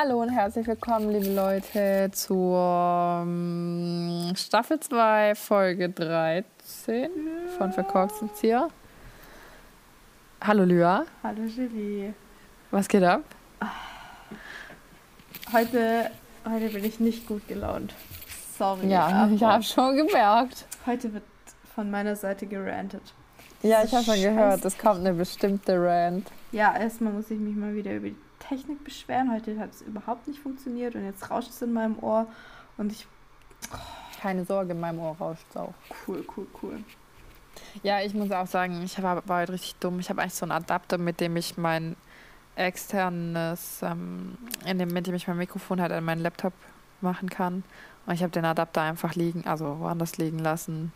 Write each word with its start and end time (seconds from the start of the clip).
Hallo 0.00 0.22
und 0.22 0.28
herzlich 0.28 0.64
willkommen, 0.68 1.10
liebe 1.10 1.34
Leute, 1.34 2.08
zur 2.12 3.20
ähm, 3.24 4.32
Staffel 4.36 4.78
2, 4.78 5.34
Folge 5.34 5.88
13 5.88 7.10
von 7.58 7.72
Verkorkst 7.72 8.22
und 8.22 8.36
Zier. 8.36 8.68
Hallo 10.40 10.62
Lya, 10.62 11.04
Hallo 11.24 11.42
Julie. 11.42 12.14
was 12.70 12.86
geht 12.86 13.02
ab? 13.02 13.24
Heute, 15.52 16.12
heute 16.48 16.68
bin 16.68 16.84
ich 16.84 17.00
nicht 17.00 17.26
gut 17.26 17.48
gelaunt. 17.48 17.92
Sorry. 18.56 18.86
Ja, 18.86 19.28
ich 19.34 19.42
habe 19.42 19.64
schon 19.64 19.96
gemerkt. 19.96 20.64
Heute 20.86 21.12
wird 21.12 21.24
von 21.74 21.90
meiner 21.90 22.14
Seite 22.14 22.46
gerantet. 22.46 23.02
Ja, 23.64 23.82
ich 23.82 23.92
habe 23.92 24.04
schon 24.04 24.22
gehört, 24.22 24.64
es 24.64 24.78
kommt 24.78 25.00
eine 25.00 25.14
bestimmte 25.14 25.72
Rant. 25.76 26.30
Ja, 26.52 26.76
erstmal 26.78 27.12
muss 27.12 27.32
ich 27.32 27.40
mich 27.40 27.56
mal 27.56 27.74
wieder 27.74 27.96
über 27.96 28.10
die 28.10 28.27
Technik 28.38 28.84
beschweren. 28.84 29.32
Heute 29.32 29.58
hat 29.58 29.72
es 29.72 29.82
überhaupt 29.82 30.28
nicht 30.28 30.40
funktioniert 30.40 30.94
und 30.94 31.04
jetzt 31.04 31.30
rauscht 31.30 31.50
es 31.50 31.62
in 31.62 31.72
meinem 31.72 31.98
Ohr. 31.98 32.26
Und 32.76 32.92
ich. 32.92 33.06
Keine 34.20 34.44
Sorge, 34.44 34.72
in 34.72 34.80
meinem 34.80 34.98
Ohr 34.98 35.16
rauscht 35.16 35.44
es 35.50 35.56
auch. 35.56 35.74
Cool, 36.06 36.24
cool, 36.36 36.46
cool. 36.62 36.84
Ja, 37.82 38.00
ich 38.00 38.14
muss 38.14 38.30
auch 38.32 38.46
sagen, 38.46 38.82
ich 38.82 39.00
war, 39.02 39.26
war 39.28 39.40
heute 39.40 39.52
richtig 39.52 39.76
dumm. 39.76 40.00
Ich 40.00 40.10
habe 40.10 40.22
eigentlich 40.22 40.34
so 40.34 40.44
einen 40.44 40.52
Adapter, 40.52 40.98
mit 40.98 41.20
dem 41.20 41.36
ich 41.36 41.56
mein 41.56 41.96
externes, 42.56 43.80
ähm, 43.82 44.36
in 44.64 44.78
dem, 44.78 44.88
mit 44.88 45.06
dem 45.06 45.14
ich 45.14 45.28
mein 45.28 45.38
Mikrofon 45.38 45.80
halt 45.80 45.92
an 45.92 46.04
meinen 46.04 46.22
Laptop 46.22 46.52
machen 47.00 47.28
kann. 47.30 47.64
Und 48.06 48.14
ich 48.14 48.22
habe 48.22 48.30
den 48.32 48.44
Adapter 48.44 48.82
einfach 48.82 49.14
liegen, 49.14 49.46
also 49.46 49.78
woanders 49.80 50.16
liegen 50.18 50.38
lassen. 50.38 50.92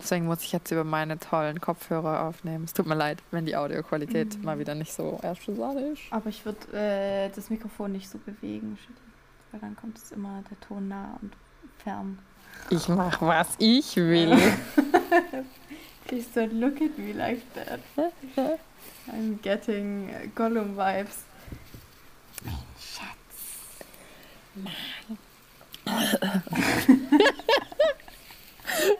Deswegen 0.00 0.26
muss 0.26 0.42
ich 0.42 0.52
jetzt 0.52 0.70
über 0.70 0.84
meine 0.84 1.18
tollen 1.18 1.60
Kopfhörer 1.60 2.22
aufnehmen. 2.22 2.64
Es 2.64 2.72
tut 2.72 2.86
mir 2.86 2.94
leid, 2.94 3.18
wenn 3.30 3.46
die 3.46 3.56
Audioqualität 3.56 4.38
Mhm. 4.38 4.44
mal 4.44 4.58
wieder 4.58 4.74
nicht 4.74 4.92
so 4.92 5.18
erste 5.22 5.54
Sahne 5.54 5.88
ist. 5.88 6.02
Aber 6.10 6.28
ich 6.30 6.44
würde 6.44 6.58
äh, 6.72 7.28
das 7.34 7.50
Mikrofon 7.50 7.92
nicht 7.92 8.08
so 8.08 8.18
bewegen. 8.18 8.78
Weil 9.50 9.60
dann 9.60 9.76
kommt 9.76 9.98
es 9.98 10.12
immer 10.12 10.42
der 10.50 10.60
Ton 10.60 10.88
nah 10.88 11.18
und 11.20 11.32
fern. 11.82 12.18
Ich 12.70 12.88
mach, 12.88 13.20
was 13.20 13.48
ich 13.58 13.96
will. 13.96 14.30
Please 16.06 16.28
don't 16.34 16.52
look 16.52 16.76
at 16.80 16.96
me 16.96 17.12
like 17.12 17.42
that. 17.54 17.80
I'm 19.08 19.38
getting 19.42 20.08
uh, 20.10 20.26
Gollum 20.34 20.76
vibes. 20.76 21.24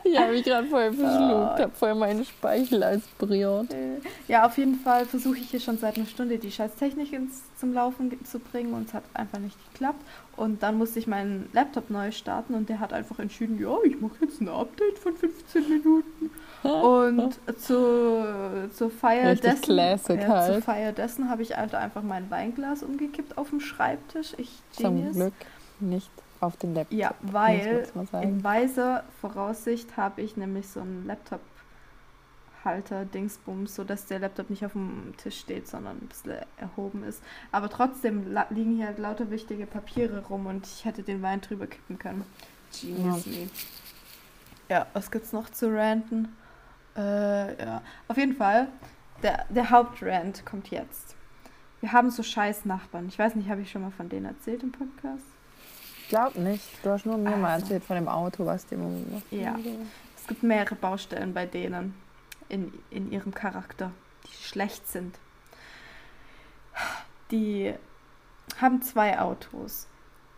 Ich 0.05 0.19
habe 0.19 0.33
mich 0.33 0.45
gerade 0.45 0.67
vorher 0.69 0.93
verschluckt, 0.93 1.13
Ah. 1.13 1.59
habe 1.59 1.73
vorher 1.75 1.95
meinen 1.95 2.25
Speichel 2.25 2.83
aspiriert. 2.83 3.73
Äh, 3.73 4.01
Ja, 4.29 4.47
auf 4.47 4.57
jeden 4.59 4.77
Fall 4.77 5.05
versuche 5.07 5.37
ich 5.39 5.51
hier 5.51 5.61
schon 5.61 5.79
seit 5.79 5.97
einer 5.97 6.07
Stunde 6.07 6.39
die 6.39 6.51
scheiß 6.51 6.75
Technik 6.77 7.13
ins, 7.13 7.43
zum 7.59 7.75
Laufen 7.75 8.13
zu 8.25 8.39
bringen 8.39 8.73
und 8.75 8.89
es 8.89 8.95
hat 8.95 9.03
einfach 9.15 9.39
nicht 9.39 9.57
geklappt. 9.73 10.01
Und 10.37 10.63
dann 10.63 10.79
musste 10.79 10.99
ich 10.99 11.07
meinen 11.07 11.49
Laptop 11.53 11.91
neu 11.91 12.11
starten 12.13 12.55
und 12.55 12.69
der 12.69 12.81
hat 12.81 12.93
einfach 12.93 13.19
entschieden, 13.19 13.59
ja, 13.61 13.75
ich 13.85 14.01
mache 14.01 14.15
jetzt 14.23 14.41
ein 14.41 14.49
Update 14.49 14.99
von 14.99 15.15
15 15.17 15.69
Minuten. 15.69 16.31
Und 16.63 17.35
zu, 17.61 18.67
zur 18.73 18.91
Feier 18.91 19.31
Richtig 19.33 19.51
dessen, 19.53 19.63
classic 19.63 20.21
ja, 20.21 20.27
zur 20.27 20.35
halt. 20.35 20.65
Feier 20.65 20.91
dessen 20.93 21.31
habe 21.31 21.43
ich 21.43 21.57
halt 21.57 21.75
einfach 21.77 22.03
mein 22.03 22.29
Weinglas 22.29 22.83
umgekippt 22.83 23.39
auf 23.39 23.51
dem 23.51 23.61
Schreibtisch. 23.61 24.33
Ich 24.37 24.51
Zum 24.73 24.97
Genius. 24.97 25.15
Glück 25.15 25.35
nicht 25.79 26.11
auf 26.41 26.57
den 26.57 26.75
Laptop. 26.75 26.99
Ja, 26.99 27.15
weil 27.23 27.87
in 28.23 28.43
weiser 28.45 29.05
Voraussicht 29.21 29.97
habe 29.97 30.23
ich 30.23 30.37
nämlich 30.37 30.69
so 30.69 30.81
einen 30.81 31.07
Laptop-Halter, 31.07 33.05
Dingsbums, 33.05 33.75
sodass 33.75 34.07
der 34.07 34.19
Laptop 34.19 34.51
nicht 34.51 34.65
auf 34.65 34.73
dem 34.73 35.15
Tisch 35.17 35.39
steht, 35.39 35.69
sondern 35.69 35.99
ein 35.99 36.07
bisschen 36.09 36.35
erhoben 36.57 37.05
ist. 37.05 37.23
Aber 37.53 37.69
trotzdem 37.69 38.27
liegen 38.51 38.77
hier 38.77 38.87
halt 38.87 38.99
lauter 38.99 39.31
wichtige 39.31 39.67
Papiere 39.67 40.25
rum 40.27 40.47
und 40.47 40.67
ich 40.67 40.85
hätte 40.85 41.03
den 41.03 41.23
Wein 41.23 41.41
drüber 41.41 41.67
kippen 41.67 41.99
können. 41.99 42.25
Genius 42.81 43.27
Ja. 43.27 43.33
me. 43.33 43.49
Ja, 44.69 44.87
was 44.95 45.11
gibt's 45.11 45.33
noch 45.33 45.49
zu 45.51 45.73
ranten? 45.73 46.35
Äh, 46.97 47.63
ja, 47.63 47.83
auf 48.09 48.17
jeden 48.17 48.35
Fall, 48.35 48.69
der, 49.23 49.45
der 49.51 49.71
Hauptrant 49.71 50.45
kommt 50.45 50.71
jetzt. 50.71 51.15
Wir 51.81 51.93
haben 51.93 52.11
so 52.11 52.23
scheiß 52.23 52.65
Nachbarn. 52.65 53.07
Ich 53.07 53.19
weiß 53.19 53.37
nicht, 53.37 53.49
habe 53.49 53.61
ich 53.61 53.71
schon 53.71 53.83
mal 53.83 53.91
von 53.91 54.09
denen 54.09 54.27
erzählt 54.27 54.63
im 54.63 54.73
Podcast? 54.73 55.25
Ich 56.07 56.11
glaube 56.11 56.41
nicht. 56.41 56.65
Du 56.85 56.91
hast 56.91 57.05
nur 57.05 57.19
mir 57.19 57.37
mal 57.37 57.55
Also. 57.55 57.65
erzählt 57.65 57.83
von 57.83 57.97
dem 57.97 58.07
Auto, 58.07 58.47
was 58.47 58.65
dem. 58.67 59.21
Ja. 59.33 59.57
Es 60.17 60.25
gibt 60.29 60.45
mehrere 60.45 60.77
Baustellen 60.77 61.35
bei 61.35 61.47
denen 61.47 61.95
in, 62.49 62.73
in 62.91 63.11
ihrem 63.11 63.35
Charakter, 63.35 63.91
die 64.25 64.33
schlecht 64.45 64.87
sind. 64.87 65.19
Die 67.33 67.75
haben 68.61 68.83
zwei 68.83 69.19
Autos 69.19 69.89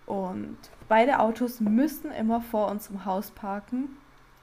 und 0.07 0.57
beide 0.89 1.19
Autos 1.21 1.61
müssen 1.61 2.13
immer 2.13 2.41
vor 2.41 2.71
unserem 2.71 3.05
Haus 3.05 3.31
parken. 3.31 3.91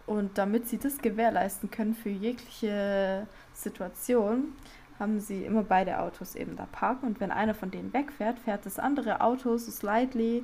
Und 0.06 0.38
damit 0.38 0.70
sie 0.70 0.78
das 0.78 1.00
gewährleisten 1.00 1.72
können 1.72 1.96
für 1.96 2.10
jegliche 2.10 3.26
Situation, 3.56 4.54
haben 5.00 5.20
sie 5.20 5.44
immer 5.44 5.64
beide 5.64 6.00
Autos 6.00 6.36
eben 6.36 6.56
da 6.56 6.68
parken. 6.72 7.08
Und 7.08 7.20
wenn 7.20 7.32
einer 7.32 7.56
von 7.56 7.72
denen 7.72 7.92
wegfährt, 7.94 8.38
fährt 8.38 8.64
das 8.68 8.78
andere 8.78 9.22
Auto 9.22 9.58
so 9.58 9.72
slightly 9.72 10.44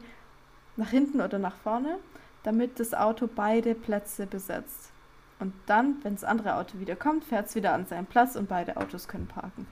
nach 0.77 0.89
hinten 0.89 1.21
oder 1.21 1.39
nach 1.39 1.55
vorne 1.57 1.99
damit 2.43 2.79
das 2.79 2.93
Auto 2.93 3.27
beide 3.33 3.75
Plätze 3.75 4.25
besetzt. 4.25 4.91
Und 5.39 5.53
dann, 5.65 5.95
wenn 6.03 6.15
das 6.15 6.23
andere 6.23 6.55
Auto 6.55 6.79
wieder 6.79 6.95
kommt, 6.95 7.23
fährt 7.23 7.47
es 7.47 7.55
wieder 7.55 7.73
an 7.73 7.85
seinen 7.85 8.05
Platz 8.05 8.35
und 8.35 8.47
beide 8.47 8.77
Autos 8.77 9.07
können 9.07 9.27
parken. 9.27 9.67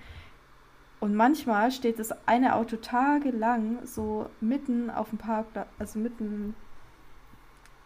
Und 0.99 1.15
manchmal 1.15 1.71
steht 1.71 1.99
das 1.99 2.27
eine 2.27 2.55
Auto 2.55 2.75
tagelang 2.77 3.85
so 3.85 4.29
mitten 4.41 4.89
auf 4.89 5.09
dem 5.09 5.17
Parkplatz, 5.17 5.67
also 5.77 5.99
mitten 5.99 6.55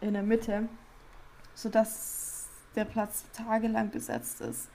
in 0.01 0.13
der 0.13 0.24
Mitte, 0.24 0.68
sodass 1.53 2.47
der 2.75 2.85
Platz 2.85 3.25
tagelang 3.34 3.91
besetzt 3.91 4.41
ist. 4.41 4.69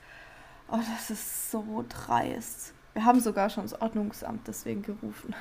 Oh, 0.71 0.79
das 0.95 1.11
ist 1.11 1.51
so 1.51 1.85
dreist. 1.89 2.75
Wir 2.99 3.05
haben 3.05 3.21
sogar 3.21 3.49
schon 3.49 3.63
das 3.63 3.81
Ordnungsamt 3.81 4.49
deswegen 4.49 4.83
gerufen. 4.83 5.33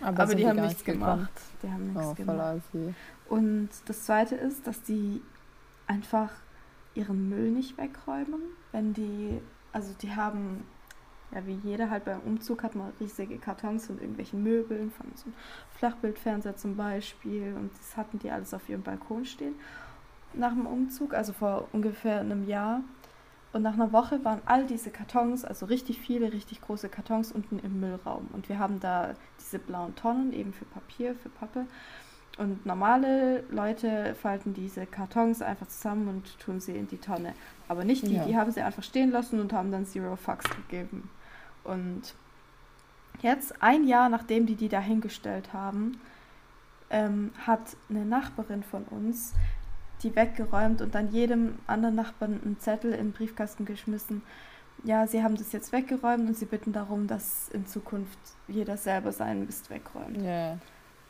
Aber, 0.00 0.26
sind 0.26 0.38
die 0.38 0.48
haben 0.48 0.56
gar 0.56 0.66
nichts 0.66 0.82
gekommen? 0.82 1.04
gemacht. 1.04 1.40
Die 1.62 1.70
haben 1.70 1.92
nichts 1.92 2.08
Oh, 2.08 2.14
gemacht. 2.14 2.40
assi. 2.40 2.94
Und 3.28 3.68
das 3.86 4.02
Zweite 4.04 4.34
ist, 4.34 4.66
dass 4.66 4.82
die 4.82 5.22
einfach 5.86 6.30
ihren 6.96 7.28
Müll 7.28 7.52
nicht 7.52 7.78
wegräumen, 7.78 8.40
wenn 8.72 8.94
die, 8.94 9.40
also 9.72 9.94
die 10.02 10.16
haben, 10.16 10.64
ja 11.32 11.46
wie 11.46 11.54
jeder 11.62 11.88
halt 11.88 12.04
beim 12.04 12.18
Umzug 12.22 12.64
hat 12.64 12.74
man 12.74 12.92
riesige 12.98 13.38
Kartons 13.38 13.86
von 13.86 14.00
irgendwelchen 14.00 14.42
Möbeln, 14.42 14.90
von 14.90 15.06
so 15.14 15.26
einem 15.26 15.34
Flachbildfernseher 15.78 16.56
zum 16.56 16.74
Beispiel 16.76 17.54
und 17.56 17.70
das 17.78 17.96
hatten 17.96 18.18
die 18.18 18.32
alles 18.32 18.52
auf 18.54 18.68
ihrem 18.68 18.82
Balkon 18.82 19.24
stehen 19.24 19.54
nach 20.34 20.52
dem 20.52 20.66
Umzug, 20.66 21.14
also 21.14 21.32
vor 21.32 21.68
ungefähr 21.72 22.18
einem 22.20 22.48
Jahr. 22.48 22.80
Und 23.52 23.62
nach 23.62 23.74
einer 23.74 23.92
Woche 23.92 24.24
waren 24.24 24.40
all 24.46 24.66
diese 24.66 24.90
Kartons, 24.90 25.44
also 25.44 25.66
richtig 25.66 25.98
viele, 26.00 26.32
richtig 26.32 26.62
große 26.62 26.88
Kartons 26.88 27.32
unten 27.32 27.58
im 27.58 27.80
Müllraum. 27.80 28.28
Und 28.32 28.48
wir 28.48 28.58
haben 28.58 28.80
da 28.80 29.14
diese 29.38 29.58
blauen 29.58 29.94
Tonnen 29.94 30.32
eben 30.32 30.52
für 30.54 30.64
Papier, 30.64 31.14
für 31.14 31.28
Pappe. 31.28 31.66
Und 32.38 32.64
normale 32.64 33.44
Leute 33.50 34.14
falten 34.14 34.54
diese 34.54 34.86
Kartons 34.86 35.42
einfach 35.42 35.68
zusammen 35.68 36.08
und 36.08 36.38
tun 36.38 36.60
sie 36.60 36.72
in 36.72 36.88
die 36.88 36.96
Tonne. 36.96 37.34
Aber 37.68 37.84
nicht 37.84 38.06
die, 38.06 38.14
Ja. 38.14 38.24
die 38.24 38.36
haben 38.38 38.50
sie 38.50 38.62
einfach 38.62 38.82
stehen 38.82 39.10
lassen 39.10 39.38
und 39.38 39.52
haben 39.52 39.70
dann 39.70 39.84
Zero 39.84 40.16
Fucks 40.16 40.48
gegeben. 40.48 41.10
Und 41.62 42.14
jetzt, 43.20 43.62
ein 43.62 43.86
Jahr 43.86 44.08
nachdem 44.08 44.46
die 44.46 44.54
die 44.54 44.70
da 44.70 44.80
hingestellt 44.80 45.52
haben, 45.52 46.00
ähm, 46.88 47.32
hat 47.46 47.76
eine 47.90 48.04
Nachbarin 48.06 48.62
von 48.62 48.84
uns 48.84 49.34
die 50.02 50.14
weggeräumt 50.14 50.82
und 50.82 50.94
dann 50.94 51.10
jedem 51.10 51.54
anderen 51.66 51.94
Nachbarn 51.94 52.40
einen 52.44 52.58
Zettel 52.58 52.92
in 52.92 53.08
den 53.08 53.12
Briefkasten 53.12 53.64
geschmissen. 53.64 54.22
Ja, 54.84 55.06
sie 55.06 55.22
haben 55.22 55.36
das 55.36 55.52
jetzt 55.52 55.72
weggeräumt 55.72 56.28
und 56.28 56.36
sie 56.36 56.46
bitten 56.46 56.72
darum, 56.72 57.06
dass 57.06 57.48
in 57.50 57.66
Zukunft 57.66 58.18
jeder 58.48 58.76
selber 58.76 59.12
seinen 59.12 59.46
Mist 59.46 59.70
wegräumt. 59.70 60.20
Ja. 60.22 60.58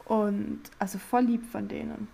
Und 0.04 0.60
also 0.78 0.98
voll 0.98 1.22
lieb 1.22 1.46
von 1.46 1.68
denen. 1.68 2.08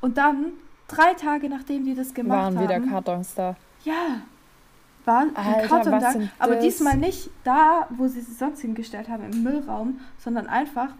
Und 0.00 0.16
dann, 0.16 0.52
drei 0.88 1.14
Tage 1.14 1.48
nachdem 1.48 1.84
die 1.84 1.94
das 1.94 2.14
gemacht 2.14 2.38
Waren 2.38 2.58
haben. 2.58 2.64
wieder 2.64 2.80
Kartons 2.80 3.34
da. 3.34 3.56
Ja. 3.84 4.22
War 5.04 5.20
ein 5.20 5.36
Alter, 5.36 5.68
Karton 5.68 6.00
da, 6.00 6.14
aber 6.38 6.56
das? 6.56 6.64
diesmal 6.64 6.96
nicht 6.96 7.30
da, 7.42 7.86
wo 7.90 8.06
sie 8.06 8.20
sie 8.20 8.34
sonst 8.34 8.60
hingestellt 8.60 9.08
haben, 9.08 9.24
im 9.30 9.42
Müllraum, 9.42 10.00
sondern 10.18 10.46
einfach, 10.46 10.90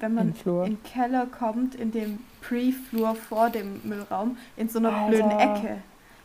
wenn 0.00 0.14
man 0.14 0.34
Im 0.44 0.52
in 0.62 0.64
den 0.76 0.82
Keller 0.82 1.26
kommt, 1.26 1.74
in 1.74 1.90
dem 1.92 2.18
Pre-Flur 2.42 3.14
vor 3.14 3.50
dem 3.50 3.80
Müllraum, 3.84 4.36
in 4.56 4.68
so 4.68 4.78
einer 4.78 4.92
Alter. 4.92 5.08
blöden 5.10 5.30
Ecke. 5.38 5.82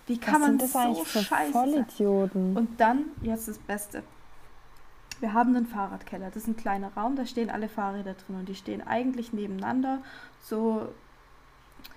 Wie 0.08 0.18
kann 0.18 0.42
man 0.42 0.58
das 0.58 0.74
so 0.74 1.06
scheiße? 1.06 1.52
Vollidioten? 1.52 2.58
Und 2.58 2.80
dann, 2.80 3.06
jetzt 3.22 3.48
das 3.48 3.58
Beste. 3.58 4.04
Wir 5.20 5.34
haben 5.34 5.56
einen 5.56 5.68
Fahrradkeller. 5.68 6.28
Das 6.28 6.44
ist 6.44 6.48
ein 6.48 6.58
kleiner 6.58 6.92
Raum, 6.98 7.16
da 7.16 7.26
stehen 7.26 7.50
alle 7.50 7.70
Fahrräder 7.70 8.16
drin 8.16 8.38
und 8.38 8.50
die 8.50 8.56
stehen 8.56 8.86
eigentlich 8.86 9.34
nebeneinander, 9.34 10.00
so 10.42 10.88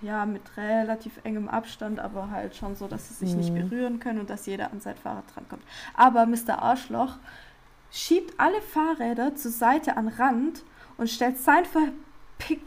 ja, 0.01 0.25
mit 0.25 0.41
relativ 0.57 1.19
engem 1.23 1.47
Abstand, 1.47 1.99
aber 1.99 2.29
halt 2.31 2.55
schon 2.55 2.75
so, 2.75 2.87
dass 2.87 3.07
sie 3.09 3.13
sich 3.25 3.35
nicht 3.35 3.51
Mhm. 3.53 3.69
berühren 3.69 3.99
können 3.99 4.19
und 4.19 4.29
dass 4.29 4.45
jeder 4.45 4.71
an 4.71 4.79
sein 4.79 4.95
Fahrrad 4.95 5.23
drankommt. 5.33 5.63
Aber 5.95 6.25
Mr. 6.25 6.59
Arschloch 6.61 7.17
schiebt 7.91 8.39
alle 8.39 8.61
Fahrräder 8.61 9.35
zur 9.35 9.51
Seite 9.51 9.95
an 9.97 10.07
Rand 10.07 10.63
und 10.97 11.09
stellt 11.09 11.37
sein 11.37 11.65
verpicktes 11.65 12.65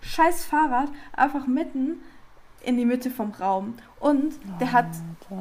scheiß 0.00 0.44
Fahrrad 0.46 0.88
einfach 1.12 1.46
mitten 1.46 2.00
in 2.62 2.76
die 2.76 2.84
Mitte 2.84 3.10
vom 3.10 3.30
Raum. 3.32 3.74
Und 4.00 4.34
der 4.60 4.72
hat 4.72 4.86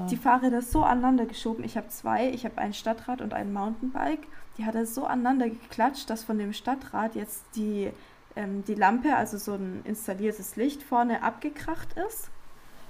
die 0.10 0.18
Fahrräder 0.18 0.62
so 0.62 0.84
aneinander 0.84 1.26
geschoben. 1.26 1.64
Ich 1.64 1.76
habe 1.76 1.88
zwei. 1.90 2.30
Ich 2.30 2.46
habe 2.46 2.58
ein 2.60 2.74
Stadtrad 2.74 3.22
und 3.22 3.34
ein 3.34 3.52
Mountainbike. 3.52 4.28
Die 4.58 4.66
hat 4.66 4.76
er 4.76 4.86
so 4.86 5.06
aneinander 5.06 5.50
geklatscht, 5.50 6.10
dass 6.10 6.24
von 6.24 6.38
dem 6.38 6.54
Stadtrad 6.54 7.16
jetzt 7.16 7.44
die, 7.56 7.90
ähm, 8.36 8.64
die 8.66 8.76
Lampe, 8.76 9.16
also 9.16 9.38
so 9.38 9.54
ein 9.54 9.82
installiertes 9.86 10.56
Licht 10.56 10.84
vorne 10.84 11.24
abgekracht 11.24 11.90
ist. 12.08 12.30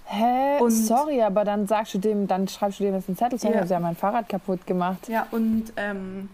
Hä? 0.05 0.59
Und 0.59 0.71
Sorry, 0.71 1.21
aber 1.23 1.43
dann 1.45 1.65
sagst 1.65 1.95
du 1.95 1.97
dem, 1.97 2.27
dann 2.27 2.47
schreibst 2.47 2.79
du 2.79 2.83
dem 2.83 2.93
jetzt 2.93 3.09
einen 3.09 3.17
Zettel, 3.17 3.39
sorry, 3.39 3.55
ja. 3.55 3.65
sie 3.65 3.73
haben 3.73 3.81
mein 3.81 3.95
Fahrrad 3.95 4.29
kaputt 4.29 4.67
gemacht. 4.67 5.07
Ja, 5.07 5.25
und, 5.31 5.73
ähm, 5.77 6.29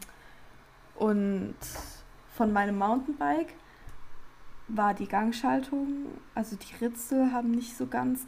und 0.95 1.55
von 2.35 2.53
meinem 2.53 2.77
Mountainbike 2.77 3.53
war 4.67 4.93
die 4.93 5.07
Gangschaltung, 5.07 6.05
also 6.33 6.55
die 6.55 6.83
Ritzel 6.83 7.31
haben 7.31 7.51
nicht 7.51 7.77
so 7.77 7.87
ganz 7.87 8.25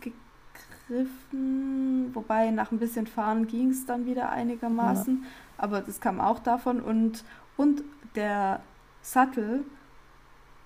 gegriffen, 0.89 2.13
wobei 2.13 2.51
nach 2.51 2.71
ein 2.71 2.79
bisschen 2.79 3.07
Fahren 3.07 3.47
ging 3.47 3.69
es 3.69 3.85
dann 3.85 4.05
wieder 4.05 4.29
einigermaßen, 4.29 5.23
ja. 5.23 5.29
aber 5.57 5.81
das 5.81 6.01
kam 6.01 6.19
auch 6.19 6.39
davon 6.39 6.81
und, 6.81 7.23
und 7.55 7.83
der 8.15 8.59
Sattel, 9.01 9.63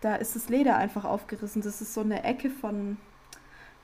da 0.01 0.15
ist 0.15 0.35
das 0.35 0.49
Leder 0.49 0.77
einfach 0.77 1.05
aufgerissen, 1.05 1.61
das 1.61 1.81
ist 1.81 1.93
so 1.93 2.01
eine 2.01 2.23
Ecke 2.23 2.49
von 2.49 2.97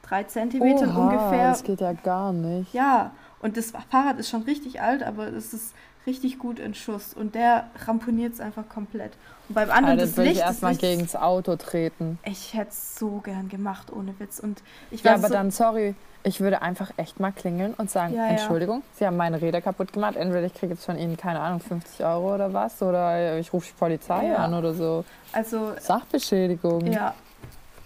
drei 0.01 0.23
Zentimetern 0.23 0.89
Oha, 0.89 1.09
ungefähr. 1.09 1.49
Das 1.49 1.63
geht 1.63 1.81
ja 1.81 1.93
gar 1.93 2.33
nicht. 2.33 2.73
Ja, 2.73 3.11
und 3.41 3.57
das 3.57 3.71
Fahrrad 3.71 4.19
ist 4.19 4.29
schon 4.29 4.43
richtig 4.43 4.81
alt, 4.81 5.01
aber 5.03 5.27
es 5.27 5.53
ist 5.53 5.73
richtig 6.05 6.39
gut 6.39 6.59
in 6.59 6.73
Schuss 6.73 7.13
und 7.13 7.35
der 7.35 7.69
ramponiert 7.85 8.33
es 8.33 8.39
einfach 8.39 8.67
komplett. 8.67 9.13
Und 9.49 9.55
beim 9.55 9.69
anderen 9.69 9.99
ja, 9.99 10.05
das, 10.05 10.17
Licht. 10.17 10.31
Ich 10.33 10.39
erstmal 10.39 10.75
gegen 10.75 11.01
das 11.01 11.15
Auto 11.15 11.55
treten. 11.55 12.19
Ich 12.23 12.53
hätte 12.53 12.71
es 12.71 12.95
so 12.97 13.21
gern 13.23 13.49
gemacht, 13.49 13.91
ohne 13.91 14.17
Witz. 14.19 14.39
Und 14.39 14.61
ich 14.91 15.03
ja, 15.03 15.15
aber 15.15 15.27
so 15.27 15.33
dann, 15.33 15.51
sorry, 15.51 15.95
ich 16.23 16.39
würde 16.39 16.61
einfach 16.61 16.91
echt 16.97 17.19
mal 17.19 17.31
klingeln 17.31 17.73
und 17.73 17.89
sagen: 17.89 18.15
ja, 18.15 18.27
Entschuldigung, 18.27 18.77
ja. 18.79 18.83
Sie 18.97 19.05
haben 19.05 19.17
meine 19.17 19.41
Räder 19.41 19.61
kaputt 19.61 19.91
gemacht. 19.93 20.15
Entweder 20.15 20.45
ich 20.45 20.53
kriege 20.53 20.73
jetzt 20.73 20.85
von 20.85 20.97
Ihnen, 20.97 21.17
keine 21.17 21.39
Ahnung, 21.39 21.59
50 21.59 22.05
Euro 22.05 22.35
oder 22.35 22.53
was, 22.53 22.81
oder 22.81 23.37
ich 23.37 23.51
rufe 23.51 23.67
die 23.67 23.77
Polizei 23.77 24.35
an 24.35 24.53
oder 24.53 24.73
so. 24.73 25.03
Also. 25.31 25.73
Sachbeschädigung. 25.79 26.87
Ja. 26.91 27.13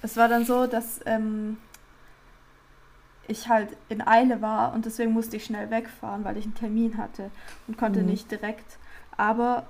Es 0.02 0.16
war 0.16 0.28
dann 0.28 0.46
so, 0.46 0.68
dass. 0.68 1.00
Ähm, 1.06 1.58
ich 3.28 3.50
halt 3.50 3.70
in 3.90 4.06
Eile 4.06 4.42
war 4.42 4.74
und 4.74 4.86
deswegen 4.86 5.14
musste 5.14 5.38
ich 5.38 5.46
schnell 5.46 5.70
wegfahren, 5.70 6.24
weil 6.24 6.38
ich 6.38 6.46
einen 6.46 6.56
Termin 6.56 6.98
hatte 6.98 7.30
und 7.68 7.78
konnte 7.78 8.02
mhm. 8.02 8.08
nicht 8.08 8.32
direkt. 8.32 8.78
Aber 9.18 9.68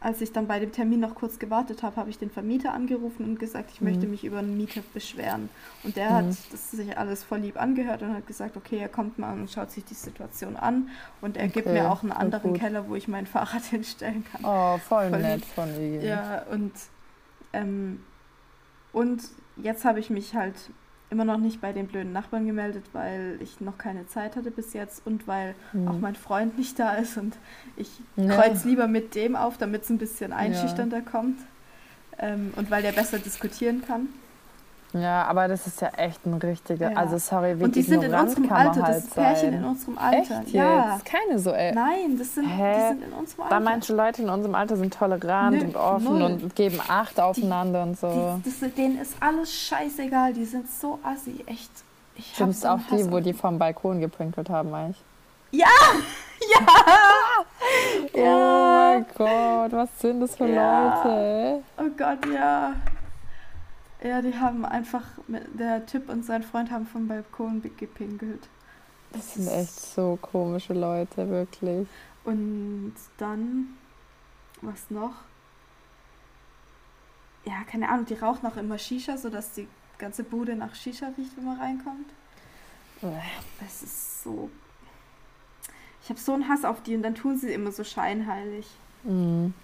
als 0.00 0.20
ich 0.20 0.32
dann 0.32 0.46
bei 0.46 0.60
dem 0.60 0.72
Termin 0.72 1.00
noch 1.00 1.14
kurz 1.14 1.38
gewartet 1.38 1.82
habe, 1.82 1.96
habe 1.96 2.10
ich 2.10 2.18
den 2.18 2.30
Vermieter 2.30 2.72
angerufen 2.72 3.24
und 3.24 3.38
gesagt, 3.38 3.70
ich 3.72 3.80
mhm. 3.80 3.88
möchte 3.88 4.06
mich 4.06 4.24
über 4.24 4.38
einen 4.38 4.56
Mieter 4.56 4.82
beschweren. 4.92 5.48
Und 5.84 5.96
der 5.96 6.10
mhm. 6.10 6.14
hat 6.14 6.26
das 6.52 6.70
sich 6.70 6.96
alles 6.98 7.24
voll 7.24 7.38
lieb 7.38 7.60
angehört 7.60 8.02
und 8.02 8.14
hat 8.14 8.26
gesagt, 8.26 8.56
okay, 8.56 8.78
er 8.78 8.88
kommt 8.88 9.18
mal 9.18 9.32
und 9.32 9.50
schaut 9.50 9.70
sich 9.70 9.84
die 9.84 9.94
Situation 9.94 10.56
an 10.56 10.90
und 11.20 11.36
er 11.36 11.44
okay, 11.44 11.54
gibt 11.54 11.68
mir 11.68 11.90
auch 11.90 12.02
einen 12.02 12.12
anderen 12.12 12.52
gut. 12.52 12.60
Keller, 12.60 12.88
wo 12.88 12.94
ich 12.94 13.08
mein 13.08 13.26
Fahrrad 13.26 13.64
hinstellen 13.64 14.24
kann. 14.30 14.42
Oh, 14.44 14.78
voll, 14.78 15.10
voll 15.10 15.22
nett 15.22 15.40
lieb. 15.40 15.48
von 15.54 15.74
ihm. 15.80 16.02
Ja, 16.02 16.42
und, 16.50 16.72
ähm, 17.52 18.00
und 18.92 19.22
jetzt 19.56 19.84
habe 19.84 19.98
ich 19.98 20.10
mich 20.10 20.34
halt 20.34 20.54
immer 21.10 21.24
noch 21.24 21.38
nicht 21.38 21.60
bei 21.60 21.72
den 21.72 21.86
blöden 21.86 22.12
Nachbarn 22.12 22.46
gemeldet, 22.46 22.84
weil 22.92 23.38
ich 23.40 23.60
noch 23.60 23.78
keine 23.78 24.06
Zeit 24.08 24.36
hatte 24.36 24.50
bis 24.50 24.72
jetzt 24.72 25.06
und 25.06 25.28
weil 25.28 25.54
mhm. 25.72 25.88
auch 25.88 25.98
mein 25.98 26.16
Freund 26.16 26.58
nicht 26.58 26.78
da 26.78 26.94
ist 26.94 27.16
und 27.16 27.36
ich 27.76 27.88
ja. 28.16 28.34
kreuz 28.34 28.64
lieber 28.64 28.88
mit 28.88 29.14
dem 29.14 29.36
auf, 29.36 29.56
damit 29.56 29.82
es 29.82 29.90
ein 29.90 29.98
bisschen 29.98 30.32
einschüchternder 30.32 30.98
ja. 30.98 31.02
kommt 31.02 31.38
ähm, 32.18 32.52
und 32.56 32.70
weil 32.70 32.82
der 32.82 32.92
besser 32.92 33.18
diskutieren 33.18 33.82
kann. 33.86 34.08
Ja, 35.00 35.24
aber 35.24 35.48
das 35.48 35.66
ist 35.66 35.80
ja 35.80 35.88
echt 35.96 36.24
ein 36.26 36.34
richtiger, 36.34 36.92
ja. 36.92 36.96
also 36.96 37.18
sorry, 37.18 37.58
wie 37.58 37.64
Und 37.64 37.76
die 37.76 37.82
sind 37.82 38.02
in 38.02 38.14
unserem 38.14 38.50
Alter, 38.52 38.82
halt 38.82 38.96
das 38.96 39.04
ist 39.04 39.14
Pärchen 39.14 39.54
in 39.54 39.64
unserem 39.64 39.98
Alter. 39.98 40.40
Echt 40.40 40.50
ja. 40.52 40.94
Jetzt? 40.94 41.04
Keine 41.04 41.38
so, 41.38 41.50
ey. 41.52 41.72
Nein, 41.74 42.18
das 42.18 42.34
sind, 42.34 42.44
die 42.44 42.88
sind 42.88 43.02
in 43.02 43.12
unserem 43.12 43.44
Alter. 43.44 43.54
Da 43.54 43.60
manche 43.60 43.94
Leute 43.94 44.22
in 44.22 44.28
unserem 44.28 44.54
Alter 44.54 44.76
sind 44.76 44.94
tolerant 44.94 45.56
Nö, 45.56 45.64
und 45.64 45.76
offen 45.76 46.18
null. 46.18 46.22
und 46.22 46.56
geben 46.56 46.80
Acht 46.88 47.18
aufeinander 47.20 47.82
die, 47.82 47.88
und 47.88 47.98
so. 47.98 48.40
Die, 48.44 48.50
das, 48.60 48.74
denen 48.74 49.00
ist 49.00 49.14
alles 49.20 49.52
scheißegal, 49.52 50.32
die 50.32 50.44
sind 50.44 50.70
so 50.70 50.98
assi, 51.02 51.44
echt. 51.46 51.70
Ich 52.16 52.32
Stimmt's 52.34 52.64
auch 52.64 52.80
die, 52.90 53.10
wo 53.10 53.20
die 53.20 53.34
vom 53.34 53.58
Balkon 53.58 54.00
geprinkelt 54.00 54.48
haben, 54.48 54.72
eigentlich? 54.72 55.02
Ja! 55.50 55.66
Ja! 56.40 56.66
ja! 58.20 58.24
Oh 58.24 58.94
mein 58.94 59.06
Gott, 59.16 59.72
was 59.72 59.88
sind 60.00 60.20
das 60.20 60.36
für 60.36 60.46
ja. 60.46 61.02
Leute? 61.04 61.62
Oh 61.78 61.90
Gott, 61.96 62.34
ja. 62.34 62.72
Ja, 64.02 64.20
die 64.20 64.34
haben 64.34 64.64
einfach, 64.64 65.02
der 65.26 65.86
Typ 65.86 66.08
und 66.08 66.24
sein 66.24 66.42
Freund 66.42 66.70
haben 66.70 66.86
vom 66.86 67.08
Balkon 67.08 67.62
gepinkelt. 67.62 68.48
Das, 69.12 69.34
sind 69.34 69.48
echt 69.48 69.80
so 69.80 70.18
komische 70.20 70.74
Leute, 70.74 71.28
wirklich. 71.30 71.88
Und 72.24 72.94
dann, 73.16 73.76
was 74.60 74.90
noch? 74.90 75.14
Ja, 77.44 77.62
keine 77.70 77.88
Ahnung, 77.88 78.04
die 78.04 78.14
rauchen 78.14 78.46
auch 78.46 78.56
immer 78.56 78.76
Shisha, 78.76 79.16
sodass 79.16 79.52
die 79.52 79.68
ganze 79.98 80.24
Bude 80.24 80.56
nach 80.56 80.74
Shisha 80.74 81.12
riecht, 81.16 81.36
wenn 81.36 81.44
man 81.44 81.58
reinkommt. 81.58 82.10
Das 83.60 83.82
ist 83.82 84.22
so. 84.22 84.50
Ich 86.02 86.10
habe 86.10 86.20
so 86.20 86.32
einen 86.32 86.48
Hass 86.48 86.64
auf 86.64 86.82
die 86.82 86.96
und 86.96 87.02
dann 87.02 87.14
tun 87.14 87.36
sie 87.36 87.52
immer 87.52 87.72
so 87.72 87.84
scheinheilig. 87.84 88.66
Mhm. 89.04 89.54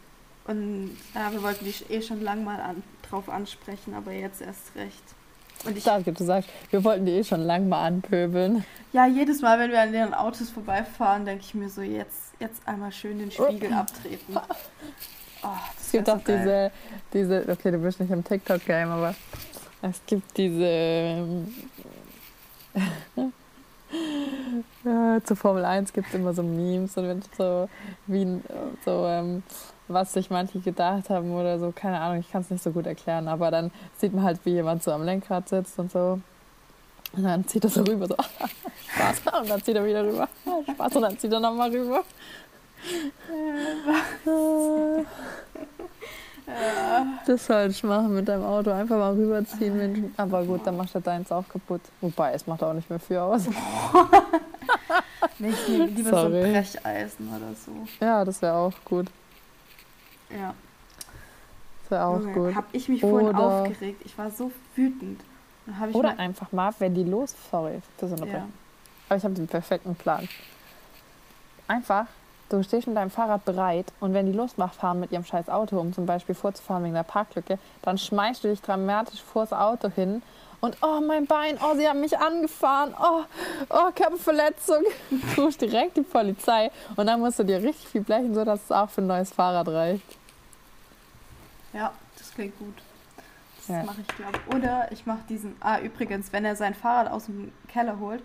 Und 0.46 0.96
ja, 1.14 1.32
wir 1.32 1.42
wollten 1.42 1.64
die 1.64 1.92
eh 1.92 2.02
schon 2.02 2.20
lang 2.20 2.44
mal 2.44 2.60
an, 2.60 2.82
drauf 3.08 3.28
ansprechen, 3.28 3.94
aber 3.94 4.12
jetzt 4.12 4.40
erst 4.40 4.74
recht. 4.74 5.02
Und 5.64 5.76
ich 5.76 5.84
dachte, 5.84 6.12
du 6.12 6.24
sagst, 6.24 6.48
wir 6.70 6.82
wollten 6.82 7.06
die 7.06 7.12
eh 7.12 7.24
schon 7.24 7.42
lang 7.42 7.68
mal 7.68 7.86
anpöbeln. 7.86 8.64
Ja, 8.92 9.06
jedes 9.06 9.42
Mal, 9.42 9.58
wenn 9.60 9.70
wir 9.70 9.80
an 9.80 9.94
ihren 9.94 10.14
Autos 10.14 10.50
vorbeifahren, 10.50 11.24
denke 11.24 11.44
ich 11.44 11.54
mir 11.54 11.68
so, 11.68 11.82
jetzt, 11.82 12.32
jetzt 12.40 12.66
einmal 12.66 12.90
schön 12.90 13.18
den 13.18 13.30
Spiegel 13.30 13.70
oh. 13.72 13.76
abtreten. 13.76 14.36
Oh, 15.44 15.48
es 15.76 15.90
gibt 15.90 16.08
auch 16.08 16.18
so 16.18 16.22
diese, 16.24 16.70
diese, 17.12 17.44
okay, 17.48 17.72
du 17.72 17.78
bist 17.78 17.98
nicht 17.98 18.12
im 18.12 18.22
TikTok-Game, 18.22 18.88
aber 18.88 19.12
es 19.82 20.00
gibt 20.06 20.38
diese 20.38 21.26
ja, 24.84 25.20
zur 25.24 25.36
Formel 25.36 25.64
1 25.64 25.92
gibt 25.92 26.08
es 26.08 26.14
immer 26.14 26.32
so 26.32 26.42
Memes 26.42 26.96
und 26.96 27.08
wenn 27.08 27.22
so 27.36 27.68
wie 28.06 28.40
so 28.84 29.04
ähm, 29.06 29.42
was 29.92 30.12
sich 30.12 30.30
manche 30.30 30.60
gedacht 30.60 31.10
haben 31.10 31.32
oder 31.32 31.58
so, 31.58 31.72
keine 31.74 32.00
Ahnung, 32.00 32.20
ich 32.20 32.30
kann 32.30 32.42
es 32.42 32.50
nicht 32.50 32.62
so 32.62 32.70
gut 32.70 32.86
erklären, 32.86 33.28
aber 33.28 33.50
dann 33.50 33.70
sieht 33.96 34.12
man 34.12 34.24
halt, 34.24 34.40
wie 34.44 34.50
jemand 34.50 34.82
so 34.82 34.92
am 34.92 35.04
Lenkrad 35.04 35.48
sitzt 35.48 35.78
und 35.78 35.90
so. 35.90 36.20
Und 37.14 37.24
dann 37.24 37.46
zieht 37.46 37.64
er 37.64 37.70
so 37.70 37.82
rüber, 37.82 38.06
so 38.06 38.16
Spaß, 38.94 39.40
und 39.42 39.50
dann 39.50 39.62
zieht 39.62 39.76
er 39.76 39.84
wieder 39.84 40.04
rüber, 40.04 40.28
Spaß, 40.74 40.96
und 40.96 41.02
dann 41.02 41.18
zieht 41.18 41.32
er 41.32 41.40
nochmal 41.40 41.70
rüber. 41.70 42.02
Das 47.26 47.46
soll 47.46 47.70
ich 47.70 47.82
machen 47.84 48.14
mit 48.14 48.28
deinem 48.28 48.44
Auto. 48.44 48.70
Einfach 48.70 48.98
mal 48.98 49.12
rüberziehen. 49.14 49.76
Mensch. 49.76 50.12
Aber 50.16 50.42
gut, 50.44 50.66
dann 50.66 50.76
macht 50.76 50.94
er 50.94 51.00
deins 51.00 51.30
auch 51.30 51.48
kaputt. 51.48 51.80
Wobei, 52.00 52.32
es 52.32 52.46
macht 52.46 52.62
auch 52.62 52.72
nicht 52.72 52.90
mehr 52.90 52.98
viel 52.98 53.18
aus. 53.18 53.46
nee, 55.38 55.50
ich 55.50 55.68
lieber 55.68 56.10
Sorry. 56.10 56.42
so 56.42 56.52
Brecheisen 56.52 57.28
oder 57.28 57.54
so. 57.54 57.72
Ja, 58.04 58.24
das 58.24 58.42
wäre 58.42 58.54
auch 58.54 58.72
gut. 58.84 59.06
Ja. 60.38 60.54
Das 61.82 61.90
wäre 61.90 62.04
auch 62.06 62.20
okay. 62.20 62.32
gut. 62.32 62.54
Hab 62.54 62.64
ich 62.72 62.88
mich 62.88 63.00
vorhin 63.00 63.28
oder 63.28 63.38
aufgeregt. 63.38 64.02
Ich 64.04 64.16
war 64.16 64.30
so 64.30 64.50
wütend. 64.74 65.20
oder 65.92 66.18
einfach 66.18 66.50
mal, 66.52 66.72
wenn 66.78 66.94
die 66.94 67.04
los... 67.04 67.34
Sorry 67.50 67.80
für 67.98 68.08
so 68.08 68.16
eine 68.16 68.32
ja. 68.32 68.48
Aber 69.08 69.16
ich 69.16 69.24
habe 69.24 69.34
den 69.34 69.46
perfekten 69.46 69.94
Plan. 69.94 70.28
Einfach 71.68 72.06
Du 72.52 72.62
stehst 72.62 72.86
mit 72.86 72.98
deinem 72.98 73.08
Fahrrad 73.08 73.46
bereit 73.46 73.86
und 73.98 74.12
wenn 74.12 74.26
die 74.26 74.32
losmacht 74.32 74.74
fahren 74.74 75.00
mit 75.00 75.10
ihrem 75.10 75.24
scheiß 75.24 75.48
Auto, 75.48 75.80
um 75.80 75.94
zum 75.94 76.04
Beispiel 76.04 76.34
vorzufahren 76.34 76.84
wegen 76.84 76.92
der 76.92 77.02
Parklücke, 77.02 77.58
dann 77.80 77.96
schmeißt 77.96 78.44
du 78.44 78.48
dich 78.48 78.60
dramatisch 78.60 79.22
vors 79.22 79.54
Auto 79.54 79.88
hin 79.88 80.20
und 80.60 80.76
oh 80.82 81.00
mein 81.00 81.24
Bein, 81.24 81.58
oh 81.64 81.74
sie 81.74 81.88
haben 81.88 82.00
mich 82.00 82.18
angefahren, 82.18 82.94
oh, 83.02 83.22
oh 83.70 83.90
Körperverletzung. 83.94 84.82
Du 85.34 85.44
rufst 85.44 85.62
direkt 85.62 85.96
die 85.96 86.02
Polizei 86.02 86.70
und 86.94 87.06
dann 87.06 87.20
musst 87.20 87.38
du 87.38 87.44
dir 87.44 87.62
richtig 87.62 87.88
viel 87.88 88.02
blechen, 88.02 88.34
sodass 88.34 88.64
es 88.64 88.70
auch 88.70 88.90
für 88.90 89.00
ein 89.00 89.06
neues 89.06 89.32
Fahrrad 89.32 89.68
reicht. 89.68 90.04
Ja, 91.72 91.92
das 92.18 92.32
klingt 92.34 92.58
gut. 92.58 92.74
Das 93.56 93.68
ja. 93.68 93.84
mache 93.84 94.00
ich 94.00 94.16
glaube. 94.16 94.38
Oder 94.54 94.90
ich 94.92 95.06
mache 95.06 95.22
diesen. 95.28 95.56
Ah, 95.60 95.78
übrigens, 95.78 96.32
wenn 96.32 96.44
er 96.44 96.56
sein 96.56 96.74
Fahrrad 96.74 97.10
aus 97.10 97.26
dem 97.26 97.52
Keller 97.68 97.98
holt, 97.98 98.22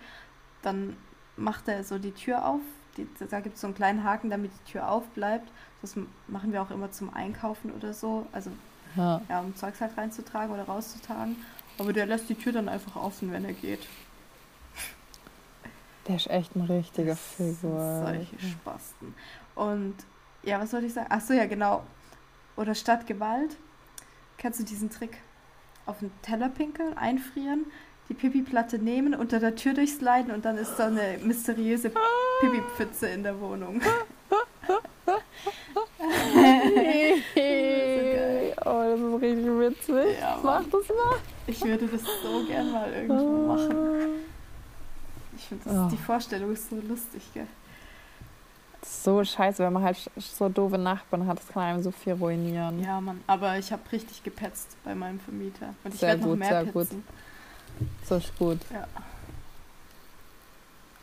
dann 0.61 0.97
macht 1.35 1.67
er 1.67 1.83
so 1.83 1.99
die 1.99 2.11
Tür 2.11 2.45
auf 2.45 2.61
die, 2.97 3.07
da 3.29 3.39
gibt 3.39 3.55
es 3.55 3.61
so 3.61 3.67
einen 3.67 3.75
kleinen 3.75 4.03
Haken, 4.03 4.29
damit 4.29 4.51
die 4.51 4.71
Tür 4.71 4.89
aufbleibt. 4.89 5.47
Das 5.81 5.95
machen 6.27 6.51
wir 6.51 6.61
auch 6.61 6.71
immer 6.71 6.91
zum 6.91 7.13
Einkaufen 7.13 7.71
oder 7.71 7.93
so. 7.93 8.25
Also 8.31 8.51
ja. 8.95 9.21
ja 9.29 9.39
um 9.39 9.55
Zeugs 9.55 9.79
halt 9.79 9.95
reinzutragen 9.97 10.53
oder 10.53 10.63
rauszutragen. 10.63 11.37
Aber 11.77 11.93
der 11.93 12.07
lässt 12.07 12.27
die 12.29 12.35
Tür 12.35 12.53
dann 12.53 12.67
einfach 12.67 12.95
offen, 12.95 13.31
wenn 13.31 13.45
er 13.45 13.53
geht. 13.53 13.87
Der 16.07 16.15
ist 16.15 16.29
echt 16.29 16.55
ein 16.55 16.61
richtiger 16.61 17.15
Figur. 17.15 18.03
Solche 18.05 18.39
Spasten. 18.39 19.13
Und 19.55 19.95
ja, 20.43 20.59
was 20.59 20.73
wollte 20.73 20.87
ich 20.87 20.93
sagen? 20.93 21.11
Achso, 21.11 21.33
ja, 21.33 21.45
genau. 21.45 21.83
Oder 22.57 22.75
statt 22.75 23.07
Gewalt 23.07 23.55
Kennst 24.37 24.59
du 24.59 24.63
diesen 24.63 24.89
Trick? 24.91 25.17
Auf 25.87 25.99
den 25.99 26.11
Teller 26.21 26.49
pinkeln, 26.49 26.95
einfrieren, 26.97 27.65
die 28.09 28.13
Pipi-Platte 28.13 28.77
nehmen, 28.77 29.15
unter 29.15 29.39
der 29.39 29.55
Tür 29.55 29.73
durchsliden 29.73 30.31
und 30.31 30.45
dann 30.45 30.57
ist 30.57 30.75
da 30.75 30.87
eine 30.87 31.17
mysteriöse 31.23 31.91
Pipi-Pfütze 32.41 33.07
in 33.07 33.23
der 33.23 33.39
Wohnung. 33.39 33.81
oh, 38.65 38.83
das 38.83 38.99
ist 38.99 39.21
richtig 39.21 39.59
witzig. 39.59 40.19
Ja, 40.19 40.39
Mach 40.43 40.63
das 40.63 40.87
mal. 40.89 41.15
Ich 41.47 41.63
würde 41.63 41.87
das 41.87 42.01
so 42.21 42.45
gern 42.45 42.71
mal 42.71 42.91
irgendwo 42.93 43.47
machen. 43.47 43.77
Ich 45.37 45.45
finde, 45.45 45.63
Oh. 45.69 45.89
die 45.89 45.97
Vorstellung 45.97 46.51
ist 46.53 46.69
so 46.69 46.75
lustig, 46.87 47.21
gell? 47.33 47.47
So 48.83 49.23
scheiße, 49.23 49.63
wenn 49.63 49.73
man 49.73 49.83
halt 49.83 49.97
so 50.17 50.49
doofe 50.49 50.77
Nachbarn 50.77 51.27
hat, 51.27 51.39
das 51.39 51.47
kann 51.47 51.63
einem 51.63 51.83
so 51.83 51.91
viel 51.91 52.13
ruinieren. 52.13 52.83
Ja, 52.83 53.01
Mann. 53.01 53.21
Aber 53.27 53.57
ich 53.57 53.71
habe 53.71 53.81
richtig 53.91 54.23
gepetzt 54.23 54.77
bei 54.83 54.93
meinem 54.95 55.19
Vermieter. 55.19 55.73
Und 55.83 55.93
ich 55.93 55.99
Sehr 55.99 56.09
werde 56.09 56.21
noch 56.21 56.29
gut, 56.29 56.39
mehr 56.39 56.49
sehr 56.49 56.65
gut. 56.65 56.73
petzen. 56.89 57.03
So 58.05 58.15
ist 58.15 58.37
gut. 58.37 58.59
Ja. 58.71 58.87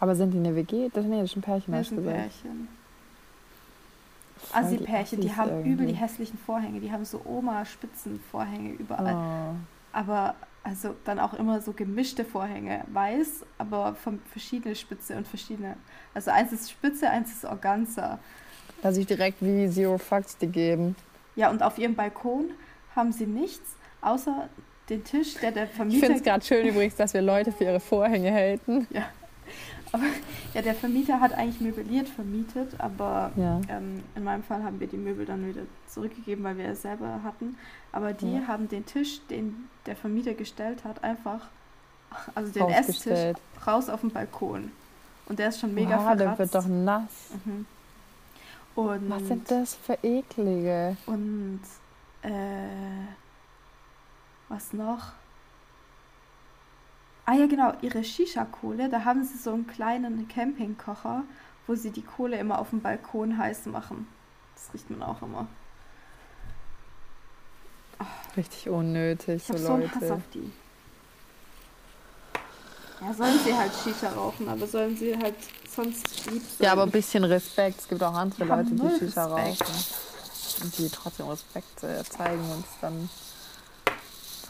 Aber 0.00 0.14
sind 0.14 0.32
die 0.32 0.38
eine 0.38 0.54
WG? 0.54 0.90
Das, 0.92 1.04
nee, 1.04 1.20
das 1.20 1.30
ist 1.30 1.36
ein 1.36 1.42
Pärchen, 1.42 1.72
Das 1.72 1.80
hast 1.86 1.90
du 1.92 1.96
gesagt. 1.96 2.16
Pärchen. 2.16 2.68
Assi-Pärchen, 4.52 5.20
die 5.20 5.34
haben 5.34 5.60
übel 5.60 5.62
die 5.64 5.70
irgendwie. 5.70 5.92
hässlichen 5.94 6.38
Vorhänge. 6.38 6.80
Die 6.80 6.92
haben 6.92 7.04
so 7.04 7.20
Oma-Spitzen-Vorhänge 7.24 8.72
überall. 8.72 9.14
Oh. 9.14 9.54
Aber 9.92 10.34
also 10.64 10.94
dann 11.04 11.20
auch 11.20 11.34
immer 11.34 11.60
so 11.60 11.72
gemischte 11.72 12.24
Vorhänge. 12.24 12.84
Weiß, 12.92 13.44
aber 13.58 13.94
von 13.94 14.20
verschiedene 14.32 14.74
Spitze 14.74 15.16
und 15.16 15.28
verschiedene. 15.28 15.76
Also 16.14 16.30
eins 16.30 16.52
ist 16.52 16.70
Spitze, 16.70 17.08
eins 17.10 17.30
ist 17.32 17.44
Organza. 17.44 18.18
Lass 18.82 18.96
ich 18.96 19.06
direkt 19.06 19.38
wie 19.40 19.68
Zero 19.70 19.98
Fucks 19.98 20.36
die 20.38 20.46
geben. 20.46 20.96
Ja, 21.36 21.50
und 21.50 21.62
auf 21.62 21.78
ihrem 21.78 21.94
Balkon 21.94 22.50
haben 22.96 23.12
sie 23.12 23.26
nichts, 23.26 23.76
außer 24.00 24.48
den 24.88 25.04
Tisch, 25.04 25.34
der 25.34 25.52
der 25.52 25.64
Ich 25.64 25.70
Vermieter... 25.70 26.00
finde 26.00 26.18
es 26.18 26.24
gerade 26.24 26.44
schön 26.44 26.66
übrigens, 26.66 26.96
dass 26.96 27.14
wir 27.14 27.22
Leute 27.22 27.52
für 27.52 27.64
ihre 27.64 27.80
Vorhänge 27.80 28.32
halten. 28.32 28.86
ja, 28.90 29.04
der 30.54 30.74
Vermieter 30.74 31.20
hat 31.20 31.32
eigentlich 31.34 31.60
möbliert 31.60 32.08
vermietet, 32.08 32.78
aber 32.78 33.32
Ja. 33.36 33.60
ähm, 33.68 34.02
in 34.14 34.24
meinem 34.24 34.42
Fall 34.42 34.62
haben 34.62 34.80
wir 34.80 34.86
die 34.86 34.96
Möbel 34.96 35.26
dann 35.26 35.46
wieder 35.46 35.62
zurückgegeben, 35.88 36.44
weil 36.44 36.56
wir 36.58 36.68
es 36.68 36.82
selber 36.82 37.20
hatten. 37.22 37.56
Aber 37.92 38.12
die 38.12 38.34
Ja. 38.36 38.46
haben 38.48 38.68
den 38.68 38.84
Tisch, 38.86 39.20
den 39.30 39.68
der 39.86 39.96
Vermieter 39.96 40.34
gestellt 40.34 40.84
hat, 40.84 41.02
einfach, 41.04 41.40
also 42.34 42.52
den 42.52 42.68
Esstisch, 42.68 43.34
raus 43.66 43.88
auf 43.88 44.00
den 44.00 44.10
Balkon. 44.10 44.70
Und 45.26 45.38
der 45.38 45.48
ist 45.48 45.60
schon 45.60 45.74
mega 45.74 45.96
Wow, 45.98 46.16
der 46.16 46.18
verratzt. 46.34 46.38
wird 46.38 46.54
doch 46.54 46.66
nass. 46.68 47.10
Mhm. 47.44 47.66
Und, 48.74 49.08
Was 49.10 49.26
sind 49.28 49.50
das 49.50 49.74
für 49.76 49.96
eklige? 50.02 50.96
und 51.06 51.60
äh, 52.22 52.28
was 54.48 54.72
noch? 54.72 55.12
Ah 57.26 57.34
ja, 57.34 57.46
genau, 57.46 57.72
ihre 57.80 58.04
Shisha-Kohle, 58.04 58.88
da 58.90 59.04
haben 59.04 59.24
sie 59.24 59.38
so 59.38 59.52
einen 59.54 59.66
kleinen 59.66 60.28
Campingkocher, 60.28 61.24
wo 61.66 61.74
sie 61.74 61.90
die 61.90 62.02
Kohle 62.02 62.38
immer 62.38 62.58
auf 62.58 62.70
dem 62.70 62.80
Balkon 62.82 63.38
heiß 63.38 63.66
machen. 63.66 64.06
Das 64.54 64.74
riecht 64.74 64.90
man 64.90 65.02
auch 65.02 65.22
immer. 65.22 65.46
Richtig 68.36 68.68
unnötig, 68.68 69.36
Ich 69.36 69.44
so 69.46 69.54
habe 69.54 69.62
so 69.62 69.72
einen 69.74 69.90
Hass 69.90 70.00
Leute. 70.02 70.14
auf 70.14 70.22
die. 70.34 70.52
Ja, 73.00 73.12
sollen 73.14 73.38
sie 73.44 73.54
halt 73.56 73.72
Shisha 73.82 74.08
rauchen, 74.10 74.48
aber 74.48 74.66
sollen 74.66 74.96
sie 74.96 75.16
halt 75.16 75.34
sonst 75.74 76.30
lieb 76.30 76.42
sein. 76.42 76.56
Ja, 76.58 76.72
aber 76.72 76.82
ein 76.84 76.90
bisschen 76.90 77.24
Respekt. 77.24 77.80
Es 77.80 77.88
gibt 77.88 78.02
auch 78.02 78.14
andere 78.14 78.44
Leute, 78.44 78.70
die 78.72 78.98
Shisha 78.98 79.26
Respekt. 79.34 79.62
rauchen. 79.70 79.84
Und 80.62 80.78
die 80.78 80.88
trotzdem 80.88 81.28
Respekt 81.28 81.82
äh, 81.82 82.02
zeigen 82.04 82.40
und 82.50 82.60
es 82.64 82.80
dann 82.80 83.08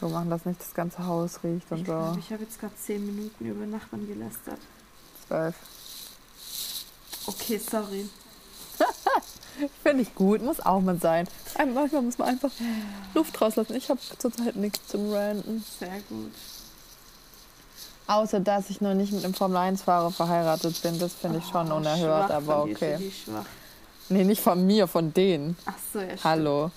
so 0.01 0.09
machen, 0.09 0.31
dass 0.31 0.45
nicht 0.45 0.61
das 0.61 0.75
ganze 0.75 1.07
Haus 1.07 1.41
riecht 1.45 1.71
und 1.71 1.79
ich 1.81 1.87
so. 1.87 1.93
glaube, 1.93 2.19
ich 2.19 2.31
habe 2.33 2.43
jetzt 2.43 2.59
gerade 2.61 2.75
zehn 2.77 3.05
Minuten 3.05 3.45
über 3.45 3.67
Nachbarn 3.67 4.07
gelästert. 4.07 4.59
Zwölf. 5.27 5.55
Okay, 7.27 7.59
sorry. 7.59 8.09
Finde 9.83 10.03
ich 10.03 10.15
gut, 10.15 10.43
muss 10.43 10.61
auch 10.61 10.81
mal 10.81 10.99
sein. 10.99 11.29
Ein- 11.57 11.75
Manchmal 11.75 12.03
muss 12.03 12.19
man 12.19 12.29
einfach 12.29 12.51
Luft 13.15 13.41
rauslassen. 13.41 13.77
Ich 13.77 13.89
habe 13.89 14.01
zurzeit 14.19 14.57
nichts 14.57 14.89
zum 14.89 15.13
Ranten. 15.13 15.65
Sehr 15.79 16.01
gut. 16.09 16.33
Außer, 18.07 18.41
dass 18.41 18.69
ich 18.69 18.81
noch 18.81 18.93
nicht 18.95 19.13
mit 19.13 19.25
einem 19.25 19.33
Formel-1-Fahrer 19.33 20.11
verheiratet 20.11 20.83
bin. 20.83 20.99
Das 20.99 21.15
finde 21.15 21.39
ich 21.39 21.47
schon 21.47 21.71
Oh, 21.73 21.77
unerhört, 21.77 22.31
aber 22.31 22.65
dir, 22.67 22.73
okay. 22.75 23.13
Schwach. 23.25 23.47
Nee, 24.11 24.25
nicht 24.25 24.43
von 24.43 24.67
mir, 24.67 24.87
von 24.87 25.15
denen. 25.15 25.57
Ach 25.65 25.73
so, 25.93 26.01
ja, 26.01 26.09
stimmt. 26.09 26.25
Hallo. 26.25 26.71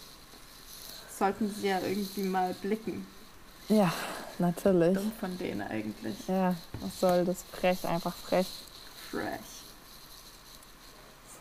Sollten 1.18 1.54
sie 1.54 1.68
ja 1.68 1.80
irgendwie 1.80 2.24
mal 2.24 2.54
blicken. 2.62 3.06
Ja, 3.70 3.92
natürlich. 4.40 4.94
Dumm 4.98 5.12
von 5.20 5.38
denen 5.38 5.62
eigentlich. 5.62 6.16
Ja, 6.28 6.56
was 6.80 7.00
soll 7.00 7.26
das? 7.26 7.44
Frech, 7.52 7.86
einfach 7.86 8.16
frech. 8.16 8.48
Fresh. 9.10 9.24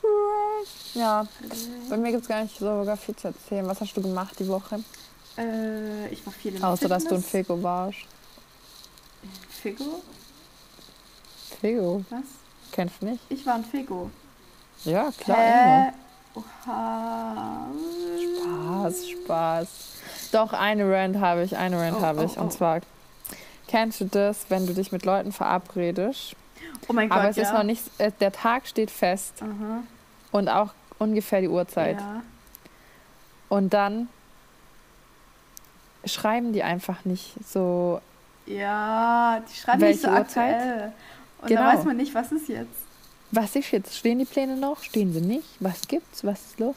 Fresh. 0.00 0.94
Ja, 0.94 1.26
bei 1.90 1.96
mir 1.96 2.10
gibt 2.12 2.22
es 2.22 2.28
gar 2.28 2.42
nicht 2.42 2.58
so 2.58 2.64
sogar 2.64 2.96
viel 2.96 3.14
zu 3.16 3.28
erzählen. 3.28 3.66
Was 3.66 3.80
hast 3.80 3.94
du 3.96 4.02
gemacht 4.02 4.38
die 4.38 4.48
Woche? 4.48 4.80
Äh, 5.36 6.08
ich 6.08 6.24
war 6.24 6.32
viel 6.32 6.56
im 6.56 6.64
Außer, 6.64 6.88
dass 6.88 7.04
du 7.04 7.14
ein 7.14 7.22
Fitness. 7.22 7.46
Figo 7.46 7.62
warst. 7.62 7.98
Figo? 9.50 10.02
Figo? 11.60 12.04
Was? 12.10 12.24
Kennst 12.72 13.02
du 13.02 13.06
nicht? 13.06 13.20
Ich 13.28 13.44
war 13.44 13.56
ein 13.56 13.64
Figo. 13.64 14.10
Ja, 14.84 15.10
klar, 15.18 15.36
Hä? 15.38 15.92
Oha. 16.34 17.66
Spaß, 18.90 19.08
Spaß. 19.08 19.68
Doch, 20.32 20.52
eine 20.52 20.90
Rant 20.90 21.18
habe 21.20 21.42
ich, 21.44 21.56
eine 21.56 21.78
Rant 21.80 21.96
Oh, 21.98 22.02
habe 22.02 22.20
oh, 22.20 22.24
ich. 22.24 22.36
oh. 22.38 22.42
Und 22.42 22.52
zwar, 22.52 22.80
kennst 23.68 24.00
du 24.00 24.04
das, 24.06 24.46
wenn 24.48 24.66
du 24.66 24.74
dich 24.74 24.92
mit 24.92 25.04
Leuten 25.04 25.32
verabredest, 25.32 26.34
Oh 26.88 26.92
mein 26.92 27.08
Gott, 27.08 27.18
aber 27.18 27.28
es 27.28 27.36
ja. 27.36 27.42
ist 27.44 27.52
noch 27.52 27.62
nicht, 27.64 27.82
äh, 27.98 28.12
der 28.20 28.32
Tag 28.32 28.66
steht 28.66 28.90
fest 28.90 29.34
Aha. 29.42 29.82
und 30.32 30.48
auch 30.48 30.70
ungefähr 30.98 31.40
die 31.40 31.48
Uhrzeit. 31.48 31.98
Ja. 32.00 32.22
Und 33.48 33.72
dann 33.74 34.08
schreiben 36.04 36.52
die 36.52 36.62
einfach 36.62 37.04
nicht 37.04 37.34
so, 37.44 38.00
ja, 38.46 39.40
die 39.50 39.54
schreiben 39.56 39.80
nicht 39.82 40.00
so 40.00 40.08
Uhrzeit? 40.08 40.54
aktuell. 40.54 40.92
Und 41.42 41.48
Genau. 41.48 41.60
da 41.62 41.74
weiß 41.76 41.84
man 41.84 41.96
nicht, 41.96 42.14
was 42.14 42.30
ist 42.32 42.48
jetzt. 42.48 42.68
was 43.32 43.54
ist 43.56 43.70
jetzt? 43.72 43.96
Stehen 43.96 44.18
die 44.18 44.24
Pläne 44.24 44.56
noch? 44.56 44.82
Stehen 44.82 45.12
sie 45.12 45.20
nicht? 45.20 45.48
Was 45.60 45.86
gibt's? 45.88 46.24
Was 46.24 46.40
ist 46.40 46.58
los? 46.60 46.76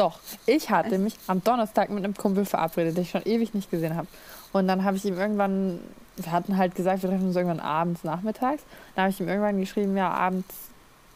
Doch, 0.00 0.18
ich 0.46 0.70
hatte 0.70 0.96
mich 0.96 1.14
am 1.26 1.44
Donnerstag 1.44 1.90
mit 1.90 2.02
einem 2.02 2.14
Kumpel 2.14 2.46
verabredet, 2.46 2.96
den 2.96 3.02
ich 3.02 3.10
schon 3.10 3.20
ewig 3.26 3.52
nicht 3.52 3.70
gesehen 3.70 3.96
habe. 3.96 4.06
Und 4.50 4.66
dann 4.66 4.82
habe 4.82 4.96
ich 4.96 5.04
ihm 5.04 5.18
irgendwann, 5.18 5.78
wir 6.16 6.32
hatten 6.32 6.56
halt 6.56 6.74
gesagt, 6.74 7.02
wir 7.02 7.10
treffen 7.10 7.26
uns 7.26 7.36
irgendwann 7.36 7.60
abends, 7.60 8.02
nachmittags. 8.02 8.62
Dann 8.94 9.02
habe 9.02 9.12
ich 9.12 9.20
ihm 9.20 9.28
irgendwann 9.28 9.60
geschrieben, 9.60 9.94
ja, 9.98 10.08
abends 10.10 10.54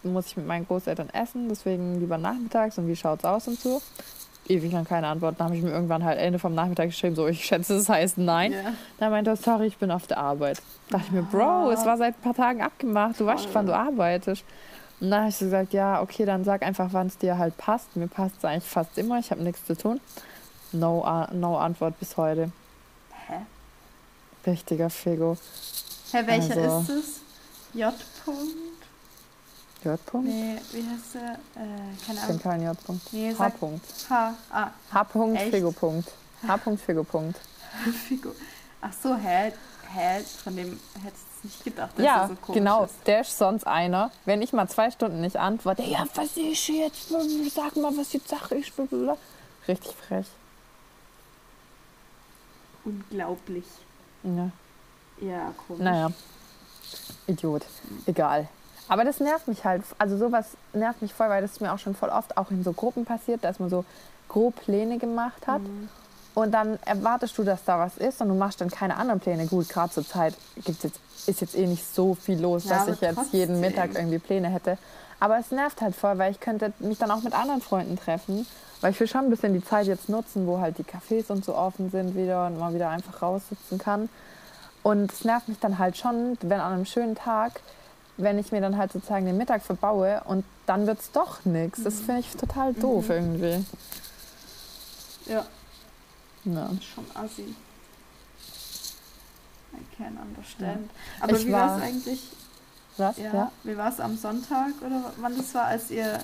muss 0.03 0.27
ich 0.27 0.37
mit 0.37 0.47
meinen 0.47 0.67
Großeltern 0.67 1.09
essen, 1.15 1.49
deswegen 1.49 1.99
lieber 1.99 2.19
nachmittags 2.19 2.77
und 2.77 2.87
wie 2.87 2.95
schaut's 2.95 3.25
aus 3.25 3.49
und 3.49 3.59
so. 3.59 3.81
Ewig 4.49 4.71
lang 4.71 4.85
keine 4.85 5.07
Antwort. 5.07 5.37
Dann 5.41 5.47
habe 5.47 5.57
ich 5.57 5.63
mir 5.63 5.71
irgendwann 5.71 6.05
halt 6.05 6.19
Ende 6.19 6.39
vom 6.39 6.55
Nachmittag 6.55 6.91
geschrieben, 6.91 7.17
so, 7.17 7.27
ich 7.27 7.43
schätze, 7.43 7.77
es 7.77 7.89
heißt 7.89 8.19
nein. 8.19 8.53
Ja. 8.53 8.75
Dann 8.99 9.11
meinte 9.11 9.31
er, 9.31 9.37
sorry, 9.37 9.65
ich 9.65 9.79
bin 9.79 9.91
auf 9.91 10.07
der 10.09 10.19
Arbeit. 10.19 10.61
dachte 10.91 11.07
ich 11.07 11.13
mir, 11.13 11.23
Bro, 11.23 11.71
es 11.71 11.87
war 11.87 11.97
seit 11.97 12.17
ein 12.19 12.21
paar 12.21 12.35
Tagen 12.35 12.61
abgemacht, 12.61 13.19
du 13.19 13.25
weißt, 13.25 13.49
wann 13.55 13.65
du 13.65 13.75
arbeitest. 13.75 14.45
Und 15.05 15.11
dann 15.11 15.21
habe 15.21 15.29
ich 15.29 15.37
so 15.37 15.45
gesagt, 15.45 15.75
ja, 15.75 16.01
okay, 16.01 16.25
dann 16.25 16.45
sag 16.45 16.63
einfach, 16.63 16.89
wann 16.93 17.09
es 17.09 17.19
dir 17.19 17.37
halt 17.37 17.59
passt. 17.59 17.95
Mir 17.95 18.07
passt 18.09 18.37
es 18.39 18.45
eigentlich 18.47 18.65
fast 18.65 18.97
immer, 18.97 19.19
ich 19.19 19.31
habe 19.31 19.43
nichts 19.43 19.63
zu 19.67 19.77
tun. 19.77 20.01
No, 20.73 21.05
no 21.31 21.59
Antwort 21.59 21.99
bis 22.01 22.17
heute. 22.17 22.51
Hä? 23.27 23.41
Richtiger 24.47 24.89
Figo. 24.89 25.37
Hä, 26.11 26.23
welcher 26.25 26.57
Also- 26.57 26.79
ist 26.81 26.89
es? 26.89 27.21
J. 27.75 27.93
-Punkt? 28.25 28.55
J-Punkt? 29.85 30.27
Nee, 30.27 30.59
wie 30.73 30.83
heißt 30.89 31.17
der? 31.17 31.33
Äh, 31.33 31.37
keine 31.55 31.93
Ich 31.97 32.07
bin 32.07 32.19
Ahnung. 32.19 32.39
kein 32.43 32.63
J-Punkt. 32.63 33.13
Nee, 33.13 33.33
sag 33.33 33.53
H-Punkt. 33.53 33.85
H. 34.09 34.35
Ah, 34.51 34.71
H-Punkt, 34.91 35.39
Echt? 35.39 35.51
Figo-Punkt. 35.51 36.11
H-Punkt, 36.49 36.81
Figo-Punkt. 36.81 37.39
Figo. 38.09 38.31
Ach 38.81 38.93
so, 39.03 39.15
hä? 39.17 39.53
Hä? 39.95 40.23
Von 40.43 40.57
dem 40.57 40.81
hätte 41.03 41.17
ich 41.17 41.34
nicht 41.45 41.65
gedacht, 41.65 41.91
dass 41.97 42.05
Ja, 42.05 42.29
so 42.29 42.35
komisch 42.37 42.59
genau. 42.59 42.85
ist. 42.85 42.95
Der 43.07 43.21
ist 43.21 43.37
sonst 43.39 43.67
einer. 43.67 44.11
Wenn 44.25 44.43
ich 44.43 44.53
mal 44.53 44.69
zwei 44.69 44.91
Stunden 44.91 45.21
nicht 45.21 45.37
antworte, 45.37 45.83
ja, 45.83 46.05
was 46.15 46.37
ist 46.37 46.69
jetzt? 46.69 47.09
Sag 47.55 47.77
mal, 47.77 47.97
was 47.97 48.13
jetzt 48.13 48.29
Sache 48.29 48.57
ist. 48.57 48.75
blablabla. 48.75 49.17
Richtig 49.69 49.95
frech. 49.95 50.27
Unglaublich. 52.85 53.65
Ja. 54.23 54.51
Ja, 55.21 55.55
komisch. 55.67 55.83
Naja. 55.83 56.11
Idiot. 57.27 57.63
Egal. 58.07 58.49
Aber 58.89 59.05
das 59.05 59.21
nervt 59.21 59.49
mich 59.49 59.65
halt. 59.65 59.83
Also 59.99 60.19
sowas 60.19 60.49
nervt 60.73 61.01
mich 61.01 61.15
voll, 61.15 61.29
weil 61.31 61.41
das 61.41 61.53
ist 61.53 61.61
mir 61.61 61.73
auch 61.73 61.79
schon 61.79 61.95
voll 61.95 62.11
oft 62.11 62.37
auch 62.37 62.51
in 62.51 62.63
so 62.63 62.73
Gruppen 62.73 63.05
passiert, 63.05 63.43
dass 63.45 63.59
man 63.59 63.71
so 63.71 63.85
grob 64.29 64.57
Pläne 64.57 64.99
gemacht 64.99 65.47
hat. 65.47 65.63
Mhm. 65.63 65.89
Und 66.35 66.51
dann 66.53 66.79
erwartest 66.85 67.39
du, 67.39 67.45
dass 67.45 67.65
da 67.65 67.79
was 67.79 67.97
ist 67.97 68.21
und 68.21 68.29
du 68.29 68.35
machst 68.35 68.61
dann 68.61 68.69
keine 68.71 68.97
anderen 68.97 69.21
Pläne. 69.21 69.47
Gut, 69.47 69.69
gerade 69.69 69.93
zur 69.93 70.07
Zeit 70.07 70.35
gibt's 70.65 70.83
jetzt, 70.83 70.99
ist 71.27 71.41
jetzt 71.41 71.55
eh 71.57 71.67
nicht 71.67 71.85
so 71.95 72.15
viel 72.15 72.41
los, 72.41 72.65
Ja, 72.65 72.79
dass 72.85 72.89
ich 72.89 73.01
jetzt 73.01 73.33
jeden 73.33 73.55
trotzdem. 73.55 73.61
Mittag 73.61 73.95
irgendwie 73.95 74.19
Pläne 74.19 74.49
hätte. 74.49 74.77
Aber 75.21 75.39
es 75.39 75.53
nervt 75.53 75.81
halt 75.81 75.95
voll, 75.95 76.19
weil 76.19 76.33
ich 76.33 76.41
könnte 76.41 76.73
mich 76.81 76.99
dann 76.99 77.11
auch 77.13 77.23
mit 77.23 77.33
anderen 77.35 77.61
Freunden 77.61 77.97
treffen. 77.97 78.47
Weil 78.81 78.91
ich 78.91 79.01
will 79.01 79.07
schon 79.07 79.23
ein 79.25 79.31
bisschen 79.31 79.55
die 79.55 79.65
Zeit 79.65 79.87
jetzt 79.87 80.09
nutzen, 80.09 80.47
wo 80.47 80.59
halt 80.59 80.77
die 80.77 80.83
Cafés 80.85 81.31
und 81.31 81.45
so 81.45 81.55
offen 81.55 81.91
sind 81.91 82.17
wieder 82.17 82.47
und 82.49 82.59
man 82.59 82.75
wieder 82.75 82.91
einfach 82.91 83.23
raussitzen 83.23 83.79
kann. 83.79 84.09
Und 84.83 85.11
es 85.13 85.25
nervt 85.25 85.49
mich 85.49 85.59
dann 85.61 85.79
halt 85.79 85.97
schon, 85.97 86.37
wenn 86.43 86.61
an 86.61 86.75
einem 86.75 86.85
schönen 86.85 87.15
Tag, 87.15 87.61
wenn 88.19 88.39
ich 88.39 88.53
mir 88.53 88.61
dann 88.61 88.77
halt 88.77 88.93
sozusagen 88.93 89.25
den 89.25 89.39
Mittag 89.39 89.63
verbaue 89.63 90.21
und 90.27 90.45
dann 90.67 90.87
wird 90.87 91.01
es 91.01 91.13
doch 91.13 91.45
nichts. 91.45 91.83
Das 91.85 92.01
finde 92.01 92.21
ich 92.21 92.31
total 92.37 92.75
doof 92.75 93.05
Mhm. 93.09 93.11
irgendwie. 93.15 93.65
Ja, 95.27 95.45
Ja. 96.45 96.71
schon 96.95 97.05
assi. 97.15 97.55
I 99.73 99.97
can 99.97 100.17
understand. 100.19 100.91
Aber 101.21 101.37
Ich 101.37 101.47
wie 101.47 101.53
war 101.53 101.77
es 101.77 101.83
eigentlich? 101.83 102.21
Was? 102.97 103.17
Ja. 103.19 103.33
Ja. 103.35 103.53
Wie 103.65 103.77
war 103.77 103.89
es 103.91 103.99
am 104.01 104.17
Sonntag 104.17 104.71
oder 104.81 105.13
wann 105.19 105.37
das 105.37 105.53
war, 105.55 105.65
als 105.67 105.91
ihr 105.91 106.19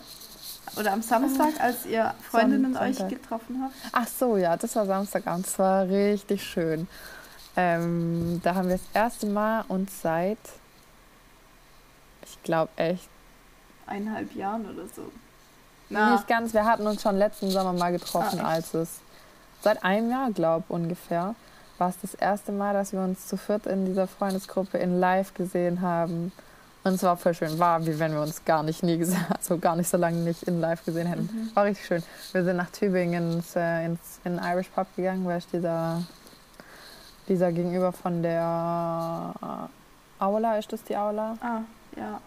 oder 0.76 0.92
am 0.92 1.02
Samstag, 1.02 1.58
als 1.58 1.84
ihr 1.86 2.14
Freundinnen 2.30 2.74
Son- 2.74 2.82
euch 2.82 2.96
Sonntag. 2.98 3.20
getroffen 3.22 3.60
habt? 3.62 3.74
Ach 3.92 4.06
so, 4.06 4.36
ja, 4.36 4.56
das 4.56 4.76
war 4.76 4.86
Samstagabend. 4.86 5.46
Das 5.46 5.58
war 5.58 5.88
richtig 5.88 6.44
schön. 6.44 6.86
Ähm, 7.56 8.40
da 8.44 8.54
haben 8.54 8.68
wir 8.68 8.76
das 8.76 8.86
erste 8.94 9.26
Mal 9.26 9.64
uns 9.66 10.00
seit, 10.00 10.38
ich 12.24 12.40
glaube 12.44 12.70
echt, 12.76 13.08
Eineinhalb 13.86 14.32
Jahren 14.36 14.64
oder 14.70 14.84
so. 14.94 15.10
nicht 15.88 16.28
ganz. 16.28 16.54
Wir 16.54 16.64
hatten 16.64 16.86
uns 16.86 17.02
schon 17.02 17.16
letzten 17.18 17.50
Sommer 17.50 17.72
mal 17.72 17.90
getroffen, 17.90 18.38
Ah, 18.40 18.50
als 18.50 18.72
es 18.74 19.00
seit 19.62 19.84
einem 19.84 20.10
Jahr, 20.10 20.30
glaube 20.30 20.64
ungefähr, 20.68 21.34
war 21.78 21.88
es 21.88 22.00
das 22.02 22.14
erste 22.14 22.52
Mal, 22.52 22.74
dass 22.74 22.92
wir 22.92 23.00
uns 23.00 23.26
zu 23.26 23.36
viert 23.36 23.66
in 23.66 23.86
dieser 23.86 24.06
Freundesgruppe 24.06 24.78
in 24.78 25.00
Live 25.00 25.34
gesehen 25.34 25.80
haben. 25.80 26.32
Und 26.82 26.94
es 26.94 27.02
war 27.02 27.16
voll 27.16 27.34
schön. 27.34 27.58
War, 27.58 27.84
wie 27.86 27.98
wenn 27.98 28.12
wir 28.12 28.22
uns 28.22 28.44
gar 28.44 28.62
nicht 28.62 28.82
nie 28.82 28.98
gesehen, 28.98 29.24
also 29.36 29.58
gar 29.58 29.76
nicht 29.76 29.88
so 29.88 29.96
lange 29.96 30.18
nicht 30.18 30.42
in 30.44 30.60
Live 30.60 30.84
gesehen 30.84 31.06
hätten. 31.06 31.22
Mhm. 31.22 31.50
War 31.54 31.64
richtig 31.64 31.86
schön. 31.86 32.02
Wir 32.32 32.44
sind 32.44 32.56
nach 32.56 32.70
Tübingen 32.70 33.34
ins, 33.34 33.56
äh, 33.56 33.86
ins 33.86 34.20
in 34.24 34.36
den 34.36 34.44
Irish 34.44 34.68
Pub 34.68 34.86
gegangen, 34.96 35.24
weil 35.26 35.38
ich 35.38 35.46
dieser, 35.46 36.02
dieser 37.28 37.52
gegenüber 37.52 37.92
von 37.92 38.22
der 38.22 39.68
Aula, 40.18 40.58
ist 40.58 40.72
das 40.72 40.84
die 40.84 40.96
Aula? 40.96 41.36
Ah, 41.40 41.62
ja. 41.96 42.20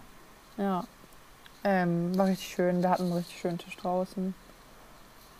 Ja. 0.57 0.83
Ähm, 1.63 2.17
war 2.17 2.25
richtig 2.27 2.47
schön. 2.47 2.81
Wir 2.81 2.89
hatten 2.89 3.03
einen 3.03 3.13
richtig 3.13 3.39
schönen 3.39 3.57
Tisch 3.57 3.77
draußen. 3.77 4.33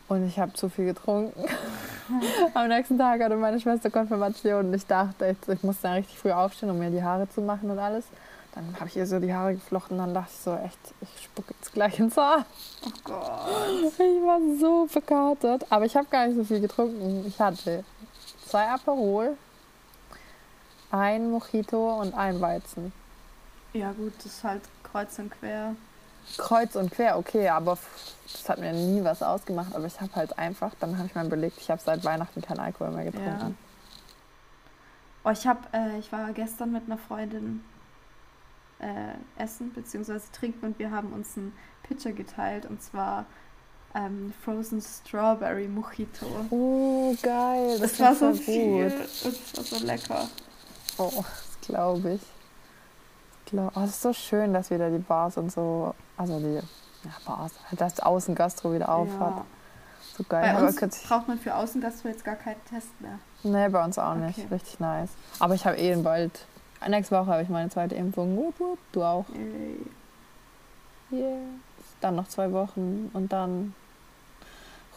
Und 0.07 0.27
ich 0.27 0.39
habe 0.39 0.53
zu 0.53 0.69
viel 0.69 0.85
getrunken. 0.85 1.33
Am 2.53 2.67
nächsten 2.67 2.97
Tag 2.97 3.21
hatte 3.21 3.35
meine 3.35 3.59
Schwester 3.59 3.89
Konfirmation 3.89 4.67
und 4.67 4.73
ich 4.73 4.85
dachte, 4.85 5.35
ich 5.47 5.63
musste 5.63 5.83
dann 5.83 5.93
richtig 5.93 6.17
früh 6.17 6.31
aufstehen, 6.31 6.69
um 6.69 6.77
mir 6.77 6.89
die 6.89 7.03
Haare 7.03 7.29
zu 7.29 7.41
machen 7.41 7.69
und 7.71 7.79
alles. 7.79 8.05
Dann 8.53 8.75
habe 8.79 8.87
ich 8.87 8.97
ihr 8.97 9.07
so 9.07 9.19
die 9.19 9.33
Haare 9.33 9.55
geflochten 9.55 9.97
und 9.97 10.05
dann 10.05 10.13
dachte 10.13 10.31
ich 10.31 10.39
so, 10.39 10.55
echt, 10.55 10.77
ich 11.01 11.23
spucke 11.23 11.55
jetzt 11.55 11.73
gleich 11.73 11.99
ins 11.99 12.15
Haar. 12.17 12.45
Oh 12.85 12.89
Gott. 13.03 13.93
Ich 13.93 13.99
war 13.99 14.39
so 14.59 14.85
verkatert. 14.87 15.65
Aber 15.71 15.85
ich 15.85 15.95
habe 15.95 16.07
gar 16.07 16.27
nicht 16.27 16.35
so 16.35 16.43
viel 16.43 16.59
getrunken. 16.59 17.25
Ich 17.27 17.39
hatte 17.39 17.83
zwei 18.45 18.67
Aperol, 18.69 19.35
ein 20.91 21.31
Mojito 21.31 21.99
und 21.99 22.13
ein 22.13 22.39
Weizen. 22.41 22.93
Ja 23.73 23.91
gut, 23.91 24.13
das 24.17 24.27
ist 24.27 24.43
halt 24.43 24.61
kreuz 24.83 25.17
und 25.17 25.31
quer. 25.31 25.75
Kreuz 26.37 26.75
und 26.75 26.91
quer, 26.91 27.17
okay, 27.17 27.49
aber 27.49 27.77
das 28.31 28.49
hat 28.49 28.59
mir 28.59 28.73
nie 28.73 29.03
was 29.03 29.21
ausgemacht. 29.21 29.75
Aber 29.75 29.85
ich 29.85 29.99
habe 30.01 30.15
halt 30.15 30.37
einfach, 30.37 30.73
dann 30.79 30.97
habe 30.97 31.07
ich 31.07 31.15
mir 31.15 31.25
überlegt, 31.25 31.57
ich 31.59 31.69
habe 31.69 31.81
seit 31.83 32.03
Weihnachten 32.03 32.41
keinen 32.41 32.59
Alkohol 32.59 32.91
mehr 32.91 33.05
Ja. 33.05 33.11
getrunken. 33.11 33.57
Oh, 35.25 35.29
ich 35.29 35.47
hab, 35.47 35.73
äh, 35.73 35.97
ich 35.99 36.11
war 36.11 36.31
gestern 36.33 36.71
mit 36.71 36.83
einer 36.85 36.97
Freundin 36.97 37.63
äh, 38.79 39.13
essen 39.41 39.71
bzw. 39.71 40.19
trinken 40.33 40.65
und 40.65 40.79
wir 40.79 40.91
haben 40.91 41.13
uns 41.13 41.37
einen 41.37 41.53
Pitcher 41.83 42.11
geteilt 42.11 42.65
und 42.65 42.81
zwar 42.81 43.25
ähm, 43.95 44.33
Frozen 44.43 44.81
Strawberry 44.81 45.67
Mojito. 45.67 46.25
Oh, 46.49 47.15
geil. 47.21 47.77
Das, 47.79 47.91
Das 47.97 47.99
war 47.99 48.15
so 48.15 48.25
voll 48.33 48.35
viel 48.35 48.85
es 48.85 49.25
war 49.55 49.63
so 49.63 49.85
lecker. 49.85 50.27
Oh, 50.97 51.11
das 51.15 51.67
glaube 51.67 52.13
ich. 52.13 52.21
Glaub, 53.45 53.71
oh, 53.75 53.81
das 53.81 53.91
ist 53.91 54.01
so 54.01 54.13
schön, 54.13 54.53
dass 54.53 54.71
wieder 54.71 54.89
die 54.89 54.99
Bars 54.99 55.37
und 55.37 55.51
so, 55.51 55.93
also 56.17 56.39
die 56.39 56.55
ja, 56.55 57.11
Bars, 57.25 57.51
dass 57.71 57.99
Außengastro 57.99 58.73
wieder 58.73 58.89
auf 58.89 59.09
hat. 59.19 59.37
Ja. 59.37 59.45
So 60.17 60.23
geil. 60.23 60.41
Bei 60.41 60.57
Aber 60.57 60.67
uns 60.67 61.03
braucht 61.03 61.27
man 61.27 61.39
für 61.39 61.55
Außengastro 61.55 62.07
jetzt 62.07 62.23
gar 62.23 62.35
keinen 62.35 62.63
Test 62.65 62.89
mehr. 62.99 63.19
Nee, 63.43 63.69
bei 63.69 63.83
uns 63.83 63.97
auch 63.97 64.15
nicht. 64.15 64.39
Okay. 64.39 64.47
Richtig 64.51 64.79
nice. 64.79 65.09
Aber 65.39 65.55
ich 65.55 65.65
habe 65.65 65.77
eh 65.77 65.95
bald. 65.95 66.45
Nächste 66.87 67.15
Woche 67.15 67.27
habe 67.27 67.41
ich 67.41 67.49
meine 67.49 67.69
zweite 67.69 67.95
Impfung. 67.95 68.35
Wup, 68.37 68.59
wup. 68.59 68.79
Du 68.91 69.03
auch. 69.03 69.25
Yay. 69.29 69.79
Yeah. 71.11 71.37
Dann 72.01 72.15
noch 72.15 72.27
zwei 72.27 72.51
Wochen 72.51 73.09
und 73.13 73.31
dann 73.31 73.73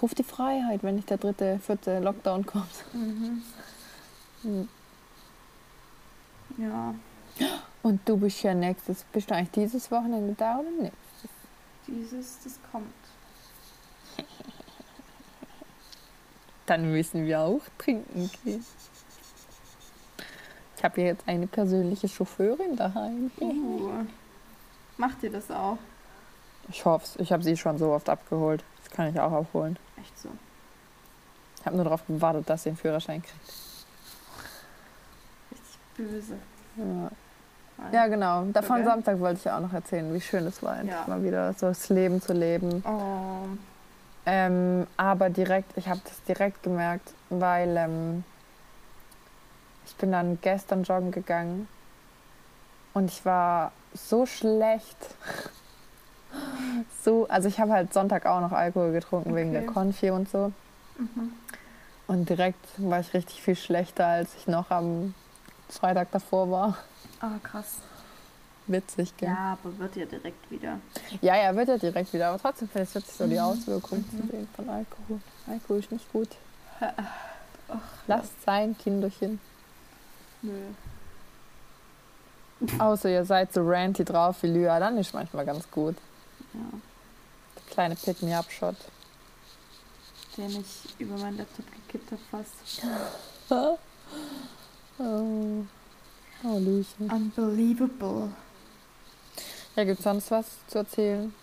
ruft 0.03 0.19
die 0.19 0.25
Freiheit, 0.25 0.83
wenn 0.83 0.97
nicht 0.97 1.11
der 1.11 1.19
dritte, 1.19 1.59
vierte 1.59 2.01
Lockdown 2.01 2.45
kommt. 2.45 2.85
Mhm. 2.93 3.43
Hm. 4.43 4.69
Ja, 6.59 6.95
Und 7.87 8.01
du 8.05 8.17
bist 8.17 8.43
ja 8.43 8.53
nächstes, 8.53 9.05
bist 9.13 9.31
du 9.31 9.37
eigentlich 9.37 9.53
dieses 9.53 9.93
Wochenende 9.93 10.35
da 10.37 10.59
oder 10.59 10.71
nicht? 10.83 10.93
dieses, 11.87 12.43
das 12.43 12.59
kommt. 12.73 12.93
Dann 16.67 16.91
müssen 16.91 17.25
wir 17.27 17.43
auch 17.43 17.61
trinken 17.79 18.29
gehen. 18.43 18.67
Ich 20.77 20.83
habe 20.83 21.01
ja 21.01 21.07
jetzt 21.07 21.29
eine 21.29 21.47
persönliche 21.47 22.09
Chauffeurin 22.09 22.75
daheim. 22.75 23.31
Uh. 23.41 24.05
Macht 24.97 25.23
ihr 25.23 25.31
das 25.31 25.49
auch? 25.53 25.79
Ich 26.69 26.85
hoffe 26.85 27.05
es. 27.05 27.17
Ich 27.21 27.31
habe 27.31 27.45
sie 27.45 27.57
schon 27.57 27.79
so 27.79 27.93
oft 27.93 28.09
abgeholt. 28.09 28.65
Das 28.83 28.91
kann 28.91 29.11
ich 29.11 29.21
auch 29.21 29.31
abholen. 29.31 29.79
Echt 30.01 30.19
so. 30.19 30.29
Ich 31.61 31.67
habe 31.67 31.77
nur 31.77 31.85
darauf 31.85 32.05
gewartet, 32.05 32.51
dass 32.51 32.65
sie 32.65 32.71
einen 32.71 32.79
Führerschein 32.79 33.23
kriegt. 33.23 33.53
Richtig 35.53 35.79
böse. 35.97 36.37
Ja. 36.79 37.13
Ja, 37.93 38.07
genau. 38.07 38.45
Davon 38.53 38.77
Okay. 38.77 38.85
Samstag 38.87 39.21
wollte 39.21 39.39
ich 39.39 39.45
ja 39.45 39.57
auch 39.57 39.61
noch 39.61 39.73
erzählen, 39.73 40.13
wie 40.15 40.21
schön 40.21 40.47
es 40.47 40.63
war, 40.63 40.77
endlich 40.79 40.97
Ja. 40.97 41.05
mal 41.07 41.23
wieder 41.23 41.53
so 41.53 41.67
das 41.69 41.89
Leben 41.89 42.21
zu 42.23 42.33
leben. 42.33 42.83
Oh. 42.87 43.49
Ähm, 44.25 44.87
aber 44.97 45.31
direkt, 45.31 45.77
ich 45.77 45.89
habe 45.89 46.01
das 46.05 46.23
direkt 46.25 46.63
gemerkt, 46.63 47.13
weil 47.31 47.77
ähm, 47.77 48.25
ich 49.87 49.95
bin 49.97 50.11
dann 50.11 50.39
gestern 50.41 50.83
joggen 50.83 51.13
gegangen 51.13 51.69
und 52.95 53.11
ich 53.11 53.25
war 53.25 53.73
so 53.95 54.27
schlecht. 54.27 54.97
So, 57.03 57.27
also 57.29 57.49
ich 57.49 57.61
habe 57.61 57.73
halt 57.73 57.95
Sonntag 57.95 58.27
auch 58.27 58.41
noch 58.41 58.53
Alkohol 58.53 58.93
getrunken 58.93 59.35
wegen 59.37 59.53
der 59.53 59.63
Okay. 59.63 59.73
Konfi 59.73 60.11
und 60.11 60.29
so. 60.29 60.53
Mhm. 60.99 61.33
Und 62.09 62.29
direkt 62.29 62.59
war 62.77 63.01
ich 63.01 63.15
richtig 63.15 63.41
viel 63.41 63.57
schlechter, 63.57 64.07
als 64.07 64.35
ich 64.35 64.47
noch 64.47 64.71
am 64.71 65.15
Freitag 65.69 66.11
davor 66.13 66.51
war. 66.51 66.77
Ah, 67.21 67.39
krass. 67.43 67.77
Witzig, 68.69 69.17
gell? 69.17 69.29
Ja, 69.29 69.57
aber 69.63 69.79
wird 69.79 69.95
ja 69.97 70.07
direkt 70.07 70.51
wieder. 70.51 70.79
Ja, 71.21 71.37
ja, 71.37 71.55
wird 71.55 71.69
ja 71.69 71.79
direkt 71.79 72.13
wieder. 72.13 72.29
Aber 72.31 72.39
trotzdem 72.41 72.69
finde 72.69 72.83
ich 72.85 72.89
es 72.91 72.95
witzig, 72.97 73.15
so 73.17 73.27
die. 73.29 73.39
Auswirkungen 73.41 74.05
Mhm. 74.11 74.21
zu 74.23 74.27
sehen 74.29 74.49
von 74.57 74.69
Alkohol. 74.69 75.21
Alkohol 75.47 75.79
ist 75.79 75.93
nicht 75.93 76.13
gut. 76.13 76.29
Ach, 76.81 77.81
Lasst 78.07 78.43
sein, 78.45 78.77
Kinderchen. 78.79 79.41
Nö. 80.43 80.53
Außer 82.79 83.09
ihr 83.11 83.25
seid 83.25 83.53
so 83.53 83.61
ranty 83.69 84.05
drauf 84.05 84.43
wie 84.43 84.47
Lyra, 84.49 84.81
dann 84.81 84.97
ist 84.99 85.13
manchmal 85.15 85.45
ganz 85.45 85.71
gut. 85.71 85.97
Ja. 86.55 86.61
Der 87.57 87.73
kleine 87.73 87.97
Pick-me-up-Shot. 87.97 88.77
Der 90.37 90.49
nicht 90.49 90.95
über 90.99 91.17
meinen 91.19 91.39
Laptop 91.39 91.65
gekippt 91.87 92.13
hat 92.13 92.19
fast. 92.31 92.53
oh. 94.99 95.65
oh, 96.45 96.59
Lüchen. 96.59 97.11
Unbelievable. 97.11 98.31
Ja, 99.77 99.85
gibt 99.85 100.03
sonst 100.03 100.31
was 100.31 100.47
zu 100.69 100.79
erzählen? 100.79 101.35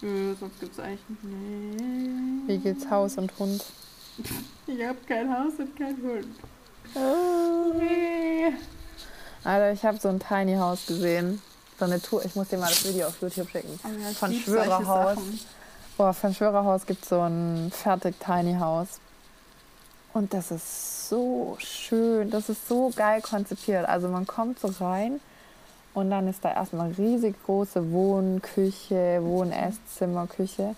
Nö, 0.00 0.34
sonst 0.38 0.58
gibt's 0.58 0.80
eigentlich 0.80 1.00
nicht. 1.08 1.24
Nee. 1.24 2.42
Wie 2.46 2.58
geht's 2.58 2.90
Haus 2.90 3.16
und 3.18 3.32
Hund? 3.38 3.64
Ich 4.66 4.84
hab 4.84 5.06
kein 5.06 5.32
Haus 5.32 5.52
und 5.58 5.76
kein 5.76 5.96
Hund. 6.02 6.26
Nee. 7.78 8.52
Alter, 9.44 9.72
ich 9.72 9.84
habe 9.84 9.98
so 9.98 10.08
ein 10.08 10.18
Tiny 10.18 10.54
House 10.54 10.86
gesehen. 10.86 11.40
So 11.78 11.84
eine 11.84 12.00
Tour. 12.00 12.24
Ich 12.24 12.34
muss 12.34 12.48
dir 12.48 12.58
mal 12.58 12.68
das 12.68 12.84
Video 12.84 13.06
auf 13.06 13.20
YouTube 13.20 13.50
schicken. 13.50 13.78
Ja, 13.84 14.10
ich 14.10 14.18
Von 14.18 14.32
Schwörerhaus. 14.32 15.18
Boah, 15.96 16.12
von 16.12 16.34
Schwörerhaus 16.34 16.86
gibt 16.86 17.02
es 17.02 17.08
so 17.08 17.20
ein 17.20 17.70
fertig 17.72 18.14
Tiny 18.18 18.54
House. 18.54 19.00
Und 20.12 20.34
das 20.34 20.50
ist 20.50 20.91
so 21.12 21.56
schön. 21.58 22.30
Das 22.30 22.48
ist 22.48 22.66
so 22.68 22.90
geil 22.96 23.20
konzipiert. 23.20 23.86
Also 23.86 24.08
man 24.08 24.26
kommt 24.26 24.58
so 24.58 24.68
rein 24.80 25.20
und 25.92 26.10
dann 26.10 26.26
ist 26.26 26.42
da 26.42 26.50
erstmal 26.50 26.90
riesig 26.92 27.36
große 27.44 27.92
Wohnküche, 27.92 29.20
Wohn-Esszimmer, 29.22 30.26
Küche. 30.26 30.74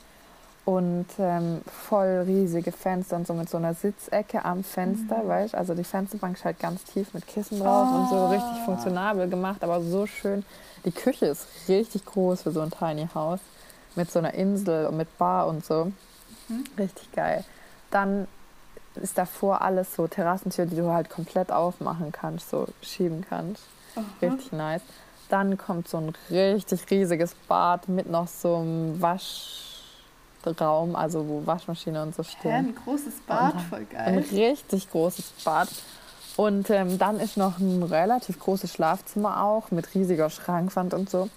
und 0.64 1.07
ähm, 1.18 1.61
voll 1.88 2.25
riesige 2.27 2.73
Fenster 2.73 3.14
und 3.14 3.29
so 3.29 3.35
mit 3.35 3.49
so 3.49 3.59
einer 3.59 3.75
Sitzecke 3.75 4.44
am 4.44 4.64
Fenster, 4.64 5.23
mhm. 5.23 5.29
weißt 5.29 5.55
Also 5.55 5.75
die 5.75 5.85
Fensterbank 5.85 6.37
ist 6.37 6.44
halt 6.44 6.59
ganz 6.59 6.83
tief 6.83 7.14
mit 7.14 7.29
Kissen 7.29 7.61
drauf 7.61 7.88
oh. 7.92 7.97
und 7.97 8.09
so 8.09 8.27
richtig 8.27 8.59
ah. 8.61 8.64
funktionabel 8.64 9.29
gemacht, 9.29 9.62
aber 9.62 9.81
so 9.83 10.07
schön. 10.07 10.44
Die 10.85 10.90
Küche 10.90 11.27
ist 11.27 11.47
richtig 11.68 12.07
groß 12.07 12.42
für 12.42 12.51
so 12.51 12.61
ein 12.61 12.73
Tiny 12.73 13.09
House 13.14 13.40
mit 13.94 14.11
so 14.11 14.18
einer 14.18 14.35
Insel 14.35 14.87
und 14.87 14.97
mit 14.97 15.16
Bar 15.16 15.47
und 15.47 15.64
so. 15.64 15.92
Mhm. 16.49 16.64
Richtig 16.77 17.12
geil. 17.12 17.44
Dann 17.92 18.27
ist 18.97 19.19
davor 19.19 19.63
alles 19.63 19.95
so 19.95 20.07
Terrassentür, 20.07 20.67
die 20.67 20.77
du 20.77 20.93
halt 20.93 21.11
komplett 21.11 21.51
aufmachen 21.51 22.13
kannst, 22.13 22.51
so 22.51 22.67
schieben 22.83 23.25
kannst. 23.29 23.63
Aha. 23.97 24.05
Richtig 24.23 24.53
nice. 24.53 24.83
Dann 25.29 25.57
kommt 25.59 25.89
so 25.89 25.97
ein 25.99 26.13
richtig 26.31 26.91
riesiges 26.91 27.35
Bad 27.49 27.89
mit 27.89 28.09
noch 28.11 28.29
so 28.29 28.57
einem 28.57 29.01
Waschraum, 29.01 30.95
also 30.97 31.27
wo 31.27 31.47
Waschmaschine 31.47 32.03
und 32.03 32.15
so 32.15 32.23
stehen. 32.23 32.51
Ja, 32.51 32.57
ein 32.59 32.75
großes 32.75 33.15
Bad, 33.27 33.61
voll 33.63 33.85
geil. 33.85 34.03
Ein 34.07 34.19
richtig 34.19 34.91
großes 34.91 35.33
Bad. 35.45 35.69
Und 36.37 36.69
ähm, 36.71 36.99
dann 36.99 37.21
ist 37.21 37.37
noch 37.37 37.59
ein 37.59 37.85
relativ 37.85 38.41
großes 38.41 38.73
Schlafzimmer 38.73 39.45
auch 39.45 39.71
mit 39.71 39.95
riesiger 39.95 40.31
Schrankwand 40.31 40.93
und 40.93 41.09
so. 41.09 41.29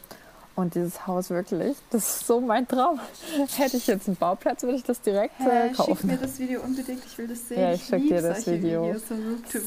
Und 0.57 0.73
dieses 0.73 1.05
Haus 1.05 1.29
wirklich, 1.29 1.77
das 1.91 2.15
ist 2.15 2.25
so 2.25 2.41
mein 2.41 2.67
Traum. 2.67 2.99
Hätte 3.57 3.77
ich 3.77 3.85
jetzt 3.85 4.07
einen 4.07 4.17
Bauplatz, 4.17 4.63
würde 4.63 4.77
ich 4.77 4.83
das 4.83 4.99
direkt 5.01 5.39
äh, 5.39 5.69
kaufen. 5.71 5.95
Schick 5.95 6.03
mir 6.05 6.17
das 6.17 6.39
Video 6.39 6.61
unbedingt, 6.61 7.05
ich 7.05 7.15
will 7.15 7.27
das 7.27 7.47
sehen. 7.47 7.61
Ja, 7.61 7.73
ich, 7.73 7.81
ich 7.83 7.87
schicke 7.87 8.07
dir 8.07 8.21
das 8.23 8.47
Video. 8.47 8.83
Videos, 8.85 9.03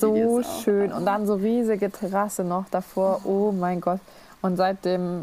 so, 0.01 0.17
so 0.17 0.43
schön. 0.65 0.93
Und 0.93 1.07
dann 1.07 1.29
so 1.29 1.35
riesige 1.35 1.93
Terrasse 1.93 2.43
noch 2.43 2.69
davor. 2.71 3.21
Oh. 3.23 3.29
oh 3.29 3.53
mein 3.53 3.81
Gott. 3.81 4.01
Und 4.43 4.57
seitdem 4.57 5.23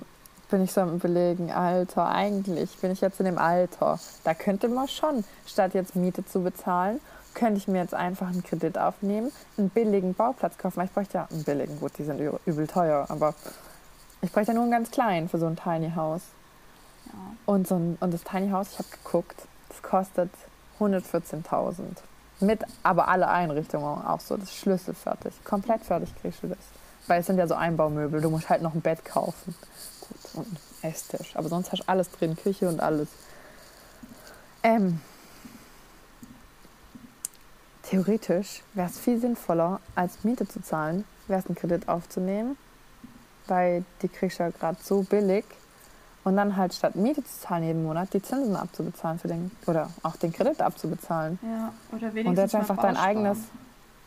bin 0.50 0.64
ich 0.64 0.72
so 0.72 0.80
am 0.80 0.96
überlegen, 0.96 1.52
Alter, 1.52 2.08
eigentlich 2.08 2.78
bin 2.78 2.92
ich 2.92 3.02
jetzt 3.02 3.20
in 3.20 3.26
dem 3.26 3.38
Alter. 3.38 4.00
Da 4.24 4.34
könnte 4.34 4.70
man 4.70 4.88
schon, 4.88 5.26
statt 5.46 5.74
jetzt 5.74 5.98
Miete 5.98 6.26
zu 6.26 6.44
bezahlen, 6.44 7.02
könnte 7.34 7.58
ich 7.58 7.68
mir 7.68 7.82
jetzt 7.82 7.94
einfach 7.94 8.28
einen 8.28 8.42
Kredit 8.42 8.78
aufnehmen, 8.78 9.34
einen 9.58 9.68
billigen 9.70 10.14
Bauplatz 10.14 10.58
kaufen. 10.58 10.82
Ich 10.86 10.92
bräuchte 10.92 11.18
ja 11.18 11.28
einen 11.30 11.44
billigen, 11.44 11.78
gut, 11.82 11.92
die 11.98 12.06
sind 12.06 12.22
übel 12.46 12.68
teuer, 12.68 13.06
aber 13.10 13.36
ich 14.22 14.32
bräuchte 14.32 14.52
ja 14.52 14.54
nur 14.56 14.64
einen 14.64 14.72
ganz 14.72 14.92
kleinen 14.92 15.30
für 15.30 15.38
so 15.38 15.46
ein 15.46 15.56
Tiny 15.56 15.92
House. 15.96 16.24
Ja. 17.06 17.14
Und, 17.46 17.68
so 17.68 17.76
ein, 17.76 17.98
und 18.00 18.14
das 18.14 18.24
Tiny 18.24 18.50
House, 18.50 18.70
ich 18.74 18.80
habe 18.80 18.90
geguckt, 19.04 19.44
das 19.70 19.82
kostet 19.82 20.30
114.000. 20.80 21.82
Mit 22.40 22.64
aber 22.84 23.08
alle 23.08 23.28
Einrichtungen 23.28 24.06
auch 24.06 24.20
so, 24.20 24.38
das 24.38 24.54
Schlüssel 24.54 24.94
fertig. 24.94 25.34
Komplett 25.44 25.84
fertig 25.84 26.10
kriegst 26.22 26.44
du 26.44 26.48
das. 26.48 26.58
Weil 27.08 27.22
es 27.22 27.28
sind 27.28 27.38
ja 27.38 27.48
so 27.48 27.56
Einbaumöbel, 27.56 28.22
du 28.22 28.30
musst 28.30 28.50
halt 28.50 28.62
noch 28.62 28.74
ein 28.74 28.82
Bett 28.82 29.06
kaufen. 29.06 29.56
Gut, 30.02 30.36
und 30.36 30.52
ein 30.52 30.90
Esstisch. 30.90 31.36
Aber 31.36 31.50
sonst 31.50 31.72
hast 31.72 31.84
du 31.84 31.88
alles 31.88 32.12
drin, 32.12 32.36
Küche 32.36 32.68
und 32.68 32.80
alles. 32.80 33.08
Ähm, 34.64 35.00
theoretisch 37.84 38.62
wäre 38.74 38.90
es 38.90 39.00
viel 39.00 39.20
sinnvoller, 39.20 39.80
als 39.96 40.24
Miete 40.24 40.48
zu 40.48 40.62
zahlen, 40.62 41.06
wäre 41.28 41.40
es 41.40 41.46
einen 41.48 41.56
Kredit 41.56 41.88
aufzunehmen 41.88 42.58
weil 43.48 43.84
die 44.02 44.08
kriegst 44.08 44.40
du 44.40 44.44
ja 44.44 44.50
gerade 44.50 44.78
so 44.84 45.04
billig. 45.04 45.46
Und 46.24 46.36
dann 46.36 46.58
halt 46.58 46.74
statt 46.74 46.96
Miete 46.96 47.24
zu 47.24 47.40
zahlen 47.40 47.64
jeden 47.64 47.84
Monat, 47.84 48.14
die 48.14 48.22
Zinsen 48.22 48.56
abzubezahlen 48.58 49.18
für 49.18 49.30
den, 49.30 49.50
oder 49.66 49.90
auch 50.04 50.18
den 50.18 50.34
Kredit 50.34 50.62
abzubezahlen. 50.62 51.40
Ja, 51.42 51.72
oder 51.92 52.14
wenigstens 52.14 52.28
Und 52.28 52.38
jetzt 52.38 52.56
einfach 52.56 52.78
dein 52.82 52.98
eigenes, 52.98 53.38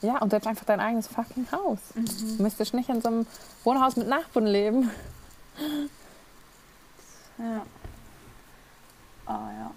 ja, 0.02 0.18
und 0.18 0.30
jetzt 0.32 0.46
einfach 0.46 0.66
dein 0.66 0.80
eigenes 0.80 1.06
fucking 1.06 1.46
Haus. 1.50 1.78
Mhm. 1.94 2.36
Du 2.36 2.42
müsstest 2.42 2.74
nicht 2.74 2.90
in 2.90 3.00
so 3.00 3.08
einem 3.08 3.26
Wohnhaus 3.64 3.96
mit 3.96 4.06
Nachbarn 4.06 4.46
leben. 4.46 4.90
Ja. 7.38 7.62
Ah, 9.24 9.38
oh, 9.38 9.52
ja. 9.58 9.70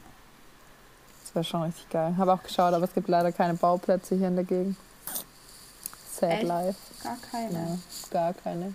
Das 1.22 1.36
wäre 1.36 1.44
schon 1.46 1.64
richtig 1.64 1.90
geil. 1.90 2.16
Habe 2.18 2.34
auch 2.34 2.44
geschaut, 2.44 2.74
aber 2.74 2.84
es 2.84 2.94
gibt 2.94 3.08
leider 3.08 3.32
keine 3.32 3.54
Bauplätze 3.54 4.16
hier 4.16 4.28
in 4.28 4.36
der 4.36 4.44
Gegend. 4.44 4.76
Sad 6.12 6.32
Echt? 6.32 6.44
life. 6.44 6.78
Gar 7.04 7.18
keine. 7.32 7.54
Ja, 7.54 7.78
gar 8.12 8.34
keine. 8.34 8.74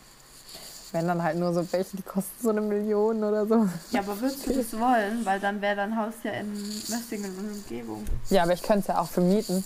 Wenn 0.92 1.06
dann 1.06 1.22
halt 1.22 1.38
nur 1.38 1.52
so 1.52 1.70
welche, 1.72 1.96
die 1.96 2.02
kosten 2.02 2.42
so 2.42 2.50
eine 2.50 2.62
Million 2.62 3.22
oder 3.22 3.46
so. 3.46 3.68
Ja, 3.90 4.00
aber 4.00 4.18
würdest 4.20 4.46
du 4.46 4.54
das 4.54 4.72
wollen? 4.72 5.24
Weil 5.24 5.38
dann 5.38 5.60
wäre 5.60 5.76
dein 5.76 5.96
Haus 5.96 6.14
ja 6.22 6.32
in 6.32 6.50
Mössingen 6.52 7.36
und 7.38 7.50
Umgebung. 7.52 8.04
Ja, 8.30 8.44
aber 8.44 8.54
ich 8.54 8.62
könnte 8.62 8.80
es 8.80 8.86
ja 8.88 9.00
auch 9.00 9.08
vermieten. 9.08 9.64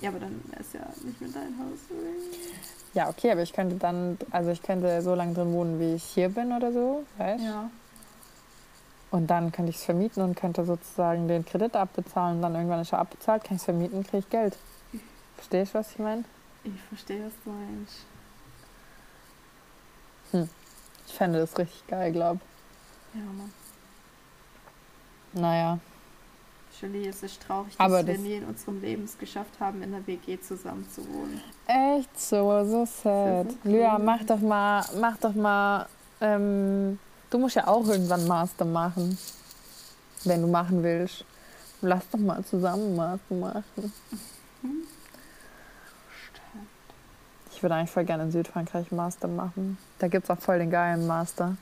Ja, 0.00 0.10
aber 0.10 0.20
dann 0.20 0.40
wäre 0.50 0.60
es 0.60 0.72
ja 0.72 0.80
nicht 1.04 1.20
mehr 1.20 1.30
dein 1.34 1.58
Haus. 1.58 1.78
Ja, 2.94 3.08
okay, 3.08 3.32
aber 3.32 3.42
ich 3.42 3.52
könnte 3.52 3.76
dann, 3.76 4.18
also 4.30 4.50
ich 4.50 4.62
könnte 4.62 5.02
so 5.02 5.14
lange 5.14 5.34
drin 5.34 5.52
wohnen, 5.52 5.80
wie 5.80 5.94
ich 5.94 6.04
hier 6.04 6.28
bin 6.28 6.52
oder 6.52 6.72
so, 6.72 7.04
weißt 7.18 7.42
Ja. 7.42 7.70
Und 9.10 9.28
dann 9.28 9.50
könnte 9.50 9.70
ich 9.70 9.76
es 9.76 9.84
vermieten 9.84 10.22
und 10.22 10.36
könnte 10.36 10.64
sozusagen 10.64 11.26
den 11.26 11.44
Kredit 11.44 11.74
abbezahlen. 11.74 12.36
Und 12.36 12.42
dann 12.42 12.54
irgendwann 12.54 12.80
ist 12.80 12.92
er 12.92 13.00
abbezahlt, 13.00 13.42
kann 13.42 13.56
ich 13.56 13.62
es 13.62 13.64
vermieten, 13.64 14.04
kriege 14.04 14.18
ich 14.18 14.30
Geld. 14.30 14.56
Verstehst 15.34 15.74
du, 15.74 15.78
was 15.78 15.90
ich 15.90 15.98
meine? 15.98 16.24
Ich 16.62 16.80
verstehe, 16.88 17.26
was 17.26 17.32
du 17.44 17.50
meinst. 17.50 18.06
Hm. 20.32 20.48
Ich 21.06 21.14
fände 21.14 21.40
das 21.40 21.56
richtig 21.58 21.86
geil, 21.88 22.12
glaub. 22.12 22.38
Ja, 23.14 23.20
Mann. 23.20 23.52
Naja. 25.32 25.78
Julie, 26.80 27.08
es 27.08 27.22
ist 27.22 27.42
traurig, 27.42 27.76
dass 27.76 27.84
Aber 27.84 28.06
wir 28.06 28.16
nie 28.18 28.36
in 28.36 28.44
unserem 28.44 28.80
Leben 28.80 29.04
es 29.04 29.18
geschafft 29.18 29.60
haben, 29.60 29.82
in 29.82 29.90
der 29.90 30.06
WG 30.06 30.40
zusammen 30.40 30.86
zu 30.94 31.02
wohnen. 31.08 31.40
Echt 31.66 32.18
so, 32.18 32.64
so 32.64 32.86
sad. 32.86 33.48
Lydia, 33.64 33.98
mach 33.98 34.24
doch 34.24 34.40
mal, 34.40 34.84
mach 34.98 35.16
doch 35.18 35.34
mal, 35.34 35.86
ähm, 36.20 36.98
du 37.28 37.38
musst 37.38 37.56
ja 37.56 37.66
auch 37.66 37.86
irgendwann 37.86 38.26
Master 38.26 38.64
machen. 38.64 39.18
Wenn 40.24 40.42
du 40.42 40.48
machen 40.48 40.82
willst. 40.82 41.24
Lass 41.82 42.02
doch 42.10 42.18
mal 42.18 42.44
zusammen 42.44 42.94
Master 42.94 43.34
machen. 43.34 43.92
Mhm. 44.62 44.86
Ich 47.60 47.62
würde 47.62 47.74
eigentlich 47.74 47.90
voll 47.90 48.06
gerne 48.06 48.22
in 48.22 48.32
Südfrankreich 48.32 48.90
Master 48.90 49.28
machen. 49.28 49.76
Da 49.98 50.08
gibt 50.08 50.24
es 50.24 50.30
auch 50.30 50.38
voll 50.38 50.60
den 50.60 50.70
geilen 50.70 51.06
Master. 51.06 51.58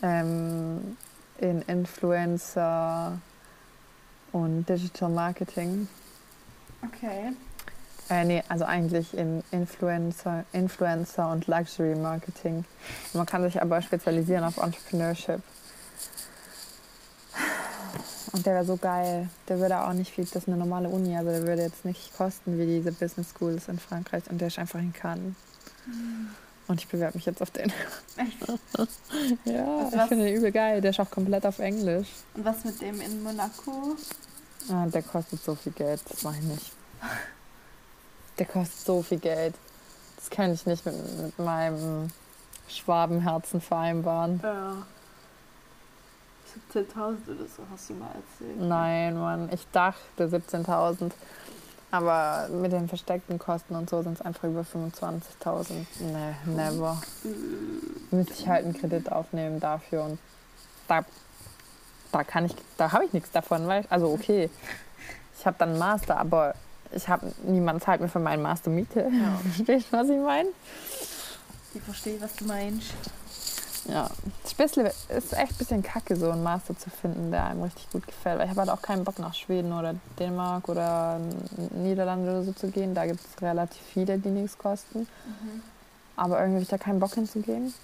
Ähm, 0.00 0.96
in 1.38 1.62
Influencer 1.62 3.18
und 4.30 4.68
Digital 4.68 5.10
Marketing. 5.10 5.88
Okay. 6.86 7.32
Äh, 8.10 8.24
nee, 8.24 8.44
also 8.48 8.64
eigentlich 8.64 9.12
in 9.12 9.42
Influencer, 9.50 10.44
Influencer 10.52 11.28
und 11.28 11.48
Luxury 11.48 11.96
Marketing. 11.96 12.64
Man 13.14 13.26
kann 13.26 13.42
sich 13.42 13.60
aber 13.60 13.82
spezialisieren 13.82 14.44
auf 14.44 14.58
Entrepreneurship. 14.58 15.42
Und 18.32 18.46
der 18.46 18.54
wäre 18.54 18.64
so 18.64 18.76
geil. 18.76 19.28
Der 19.48 19.58
würde 19.58 19.80
auch 19.80 19.92
nicht 19.92 20.12
viel, 20.12 20.24
das 20.24 20.36
ist 20.36 20.48
eine 20.48 20.56
normale 20.56 20.88
Uni, 20.88 21.16
also 21.16 21.30
der 21.30 21.46
würde 21.46 21.62
jetzt 21.62 21.84
nicht 21.84 22.16
kosten 22.16 22.58
wie 22.58 22.66
diese 22.66 22.92
Business 22.92 23.28
Schools 23.36 23.68
in 23.68 23.78
Frankreich. 23.78 24.24
Und 24.30 24.40
der 24.40 24.48
ist 24.48 24.58
einfach 24.58 24.78
in 24.78 24.92
Cannes. 24.92 25.34
Mhm. 25.86 26.30
Und 26.68 26.80
ich 26.80 26.88
bewerbe 26.88 27.18
mich 27.18 27.26
jetzt 27.26 27.42
auf 27.42 27.50
den. 27.50 27.70
Echt? 28.16 28.38
ja, 29.44 29.78
also 29.78 29.96
ich 29.96 30.02
finde 30.04 30.24
den 30.24 30.36
übel 30.36 30.52
geil. 30.52 30.80
Der 30.80 30.90
ist 30.90 31.00
auch 31.00 31.10
komplett 31.10 31.44
auf 31.44 31.58
Englisch. 31.58 32.08
Und 32.34 32.44
was 32.44 32.64
mit 32.64 32.80
dem 32.80 33.00
in 33.00 33.22
Monaco? 33.22 33.96
Ah, 34.70 34.86
der 34.86 35.02
kostet 35.02 35.42
so 35.42 35.54
viel 35.54 35.72
Geld, 35.72 36.00
das 36.08 36.22
mache 36.22 36.36
ich 36.36 36.44
nicht. 36.44 36.72
Der 38.38 38.46
kostet 38.46 38.86
so 38.86 39.02
viel 39.02 39.18
Geld. 39.18 39.54
Das 40.16 40.30
kann 40.30 40.52
ich 40.52 40.64
nicht 40.66 40.86
mit, 40.86 40.94
mit 41.20 41.38
meinem 41.38 42.10
Schwabenherzen 42.68 43.60
vereinbaren. 43.60 44.40
Ja. 44.42 44.86
17.000 46.74 46.88
oder 47.28 47.46
so, 47.46 47.62
hast 47.70 47.90
du 47.90 47.94
mal 47.94 48.08
erzählt. 48.08 48.60
Nein, 48.60 49.18
Mann, 49.18 49.50
ich 49.52 49.66
dachte 49.72 50.28
17.000. 50.28 51.12
Aber 51.90 52.48
mit 52.48 52.72
den 52.72 52.88
versteckten 52.88 53.38
Kosten 53.38 53.74
und 53.74 53.90
so 53.90 54.02
sind 54.02 54.14
es 54.14 54.22
einfach 54.22 54.44
über 54.44 54.62
25.000. 54.62 55.84
Nee, 56.00 56.34
never. 56.46 57.00
Mhm. 57.22 58.18
Müsste 58.18 58.32
ich 58.32 58.48
halt 58.48 58.64
einen 58.64 58.72
Kredit 58.74 59.12
aufnehmen 59.12 59.60
dafür 59.60 60.04
und 60.04 60.18
da, 60.88 61.04
da 62.10 62.24
kann 62.24 62.46
ich, 62.46 62.54
da 62.78 62.92
habe 62.92 63.04
ich 63.04 63.12
nichts 63.12 63.30
davon, 63.30 63.68
weil, 63.68 63.84
also 63.90 64.10
okay, 64.10 64.48
ich 65.38 65.46
habe 65.46 65.56
dann 65.58 65.70
einen 65.70 65.78
Master, 65.78 66.16
aber 66.16 66.54
ich 66.92 67.08
habe, 67.08 67.30
niemand 67.44 67.82
zahlt 67.82 68.00
mir 68.00 68.08
für 68.08 68.20
meinen 68.20 68.42
Master 68.42 68.70
Miete. 68.70 69.00
Ja. 69.00 69.36
Verstehst 69.54 69.92
du, 69.92 69.96
was 69.96 70.08
ich 70.08 70.18
meine? 70.18 70.48
Ich 71.74 71.82
verstehe, 71.82 72.20
was 72.20 72.34
du 72.36 72.46
meinst. 72.46 72.94
Ja, 73.86 74.08
Spätzle 74.48 74.92
ist 75.08 75.32
echt 75.32 75.52
ein 75.52 75.58
bisschen 75.58 75.82
kacke, 75.82 76.14
so 76.14 76.30
einen 76.30 76.42
Master 76.42 76.76
zu 76.76 76.88
finden, 76.88 77.32
der 77.32 77.46
einem 77.46 77.62
richtig 77.62 77.90
gut 77.90 78.06
gefällt. 78.06 78.38
Weil 78.38 78.44
ich 78.44 78.50
habe 78.50 78.60
halt 78.60 78.70
auch 78.70 78.82
keinen 78.82 79.04
Bock 79.04 79.18
nach 79.18 79.34
Schweden 79.34 79.72
oder 79.72 79.94
Dänemark 80.18 80.68
oder 80.68 81.18
Niederlande 81.72 82.30
oder 82.30 82.42
so 82.44 82.52
zu 82.52 82.68
gehen. 82.68 82.94
Da 82.94 83.06
gibt 83.06 83.20
es 83.20 83.42
relativ 83.42 83.82
viele, 83.82 84.18
die 84.18 84.28
nichts 84.28 84.56
kosten. 84.56 85.00
Mhm. 85.00 85.62
Aber 86.16 86.38
irgendwie 86.38 86.56
habe 86.56 86.62
ich 86.62 86.68
da 86.68 86.78
keinen 86.78 87.00
Bock 87.00 87.14
hinzugehen. 87.14 87.74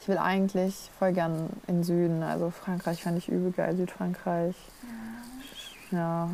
Ich 0.00 0.08
will 0.08 0.18
eigentlich 0.18 0.90
voll 0.98 1.12
gern 1.12 1.48
in 1.68 1.84
Süden, 1.84 2.24
also 2.24 2.50
Frankreich 2.50 3.04
fand 3.04 3.18
ich 3.18 3.28
übel 3.28 3.52
geil, 3.52 3.76
Südfrankreich. 3.76 4.56
Ja. 5.92 5.98
ja. 5.98 6.30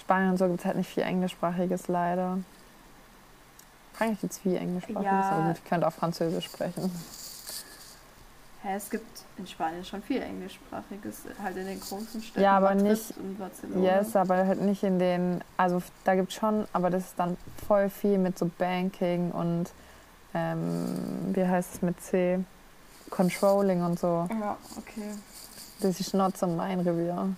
Spanien 0.00 0.30
und 0.30 0.38
so 0.38 0.46
gibt 0.46 0.60
es 0.60 0.64
halt 0.64 0.76
nicht 0.76 0.88
viel 0.88 1.02
Englischsprachiges 1.02 1.88
leider. 1.88 2.38
Frankreich 4.00 4.20
gibt 4.22 4.32
es 4.32 4.38
viel 4.38 4.56
Englischsprachiges, 4.56 5.04
ja. 5.04 5.30
aber 5.30 5.52
ich 5.52 5.62
könnte 5.64 5.86
auch 5.86 5.92
Französisch 5.92 6.46
sprechen. 6.46 6.90
Hä, 8.62 8.74
es 8.76 8.88
gibt 8.88 9.22
in 9.36 9.46
Spanien 9.46 9.84
schon 9.84 10.02
viel 10.02 10.22
englischsprachiges, 10.22 11.18
halt 11.42 11.56
in 11.58 11.66
den 11.66 11.80
großen 11.80 12.22
Städten. 12.22 12.40
Ja, 12.40 12.56
aber 12.56 12.70
Madrid 12.74 12.84
nicht- 12.92 13.16
Und 13.18 13.38
Barcelona. 13.38 13.82
Yes, 14.00 14.16
aber 14.16 14.36
halt 14.46 14.60
nicht 14.62 14.82
in 14.82 14.98
den, 14.98 15.42
also 15.58 15.82
da 16.04 16.14
gibt 16.14 16.30
es 16.30 16.38
schon, 16.38 16.66
aber 16.72 16.88
das 16.88 17.04
ist 17.04 17.14
dann 17.18 17.36
voll 17.66 17.90
viel 17.90 18.16
mit 18.16 18.38
so 18.38 18.50
Banking 18.58 19.32
und 19.32 19.66
ähm, 20.32 21.34
wie 21.34 21.46
heißt 21.46 21.74
es 21.74 21.82
mit 21.82 22.00
C? 22.02 22.42
Controlling 23.10 23.82
und 23.82 23.98
so. 23.98 24.26
Ja, 24.30 24.56
okay. 24.78 25.12
Das 25.80 25.98
ist 26.00 26.14
not 26.14 26.36
so 26.38 26.46
mein 26.46 26.80
Revier. 26.80 27.28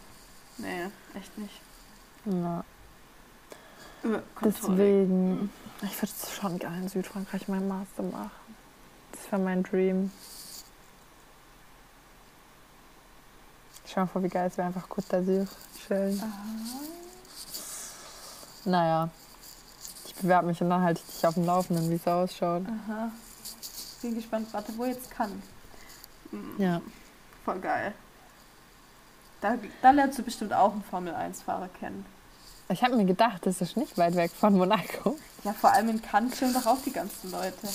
Nee, 0.59 0.87
echt 1.19 1.39
nicht. 1.39 1.61
Ja. 2.27 2.63
Äh, 4.05 4.19
Deswegen, 4.43 5.51
ich 5.83 6.03
würde 6.03 6.13
schon 6.39 6.59
gerne 6.59 6.79
in 6.79 6.89
Südfrankreich 6.89 7.49
meinen 7.49 7.69
Master 7.69 8.03
machen. 8.03 8.31
Das 9.13 9.31
wäre 9.31 9.41
mein 9.41 9.63
Dream. 9.63 10.11
Dir 13.95 14.01
mal 14.01 14.07
vor, 14.07 14.23
wie 14.23 14.29
geil 14.29 14.49
es 14.49 14.57
wäre, 14.57 14.69
einfach 14.69 14.89
Côte 14.89 15.11
d'Azur 15.11 15.47
chillen. 15.87 16.19
Aha. 16.21 16.45
Naja, 18.65 19.11
ich 20.07 20.15
bewerbe 20.15 20.47
mich 20.47 20.63
und 20.63 20.71
dann 20.71 20.83
halte 20.83 21.03
ich 21.07 21.15
dich 21.15 21.27
auf 21.27 21.35
dem 21.35 21.45
Laufenden, 21.45 21.91
wie 21.91 21.97
es 21.97 22.07
ausschaut. 22.07 22.63
Aha. 22.67 23.11
Bin 24.01 24.15
gespannt, 24.15 24.49
warte, 24.53 24.77
wo 24.79 24.85
jetzt 24.85 25.11
kann. 25.11 25.43
Mhm. 26.31 26.55
Ja. 26.59 26.81
Voll 27.45 27.59
geil. 27.61 27.93
Da, 29.41 29.59
da 29.83 29.91
lernst 29.91 30.19
du 30.19 30.23
bestimmt 30.23 30.53
auch 30.53 30.73
einen 30.73 30.85
Formel-1-Fahrer 30.85 31.69
kennen. 31.69 32.07
Ich 32.73 32.83
habe 32.83 32.97
mir 32.97 33.05
gedacht, 33.05 33.45
das 33.47 33.61
ist 33.61 33.77
nicht 33.77 33.97
weit 33.99 34.15
weg 34.17 34.31
von 34.31 34.55
Monaco. 34.57 35.17
Ja, 35.45 35.53
vor 35.53 35.73
allem 35.73 35.89
in 35.91 36.03
Cannes 36.03 36.37
chillen 36.39 36.55
doch 36.55 36.67
auch 36.67 36.79
die 36.85 36.93
ganzen 36.93 37.31
Leute. 37.31 37.69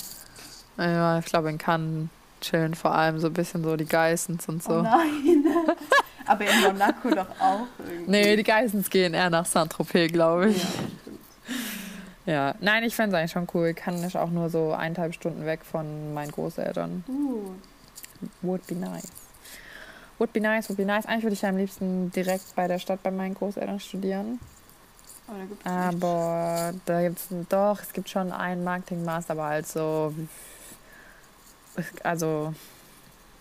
Ja, 0.78 1.20
ich 1.20 1.26
glaube, 1.26 1.50
in 1.50 1.58
Cannes 1.58 2.10
chillen 2.42 2.76
vor 2.76 2.94
allem 2.94 3.20
so 3.20 3.28
ein 3.28 3.34
bisschen 3.34 3.64
so 3.64 3.76
die 3.76 3.86
Geissens 3.86 4.48
und 4.48 4.62
Oh 4.68 4.70
so. 4.74 4.82
nein. 4.82 5.46
Aber 6.26 6.46
in 6.46 6.62
Monaco 6.62 7.10
doch 7.10 7.30
auch 7.40 7.68
irgendwie. 7.80 8.12
nee, 8.12 8.36
die 8.36 8.44
Geissens 8.44 8.90
gehen 8.90 9.14
eher 9.14 9.30
nach 9.30 9.46
Saint-Tropez, 9.46 10.12
glaube 10.12 10.46
Ja, 10.46 10.50
ich. 10.52 10.62
stimmt. 10.62 11.20
Ja, 12.26 12.56
nein, 12.60 12.84
ich 12.84 12.94
fände 12.96 13.16
es 13.16 13.20
eigentlich 13.20 13.32
schon 13.32 13.48
cool. 13.54 13.74
Cannes 13.74 14.04
ist 14.04 14.18
auch 14.18 14.30
nur 14.30 14.50
so 14.50 14.74
eineinhalb 14.74 15.14
Stunden 15.14 15.46
weg 15.46 15.62
von 15.64 16.14
meinen 16.14 16.32
Großeltern. 16.32 17.06
Uh, 17.08 17.52
Would 18.42 18.68
be 18.68 18.76
nice. 18.76 19.08
Would 20.20 20.34
be 20.34 20.42
nice, 20.42 20.68
would 20.70 20.78
be 20.78 20.86
nice. 20.86 21.06
Eigentlich 21.06 21.24
würde 21.24 21.34
ich 21.36 21.42
ja 21.44 21.50
am 21.50 21.58
liebsten 21.58 22.12
direkt 22.12 22.54
bei 22.56 22.68
der 22.68 22.80
Stadt 22.80 23.02
bei 23.04 23.12
meinen 23.12 23.34
Großeltern 23.36 23.80
studieren. 23.80 24.40
Aber 25.28 26.74
da 26.86 27.02
gibt's 27.02 27.28
gibt 27.30 27.42
es 27.42 27.50
doch, 27.50 27.80
es 27.82 27.94
gibt 27.94 28.10
schon 28.10 28.32
einen 28.32 28.64
Marketingmaster, 28.64 29.32
aber 29.34 29.46
halt 29.46 29.68
so, 29.68 30.14
also 32.04 32.54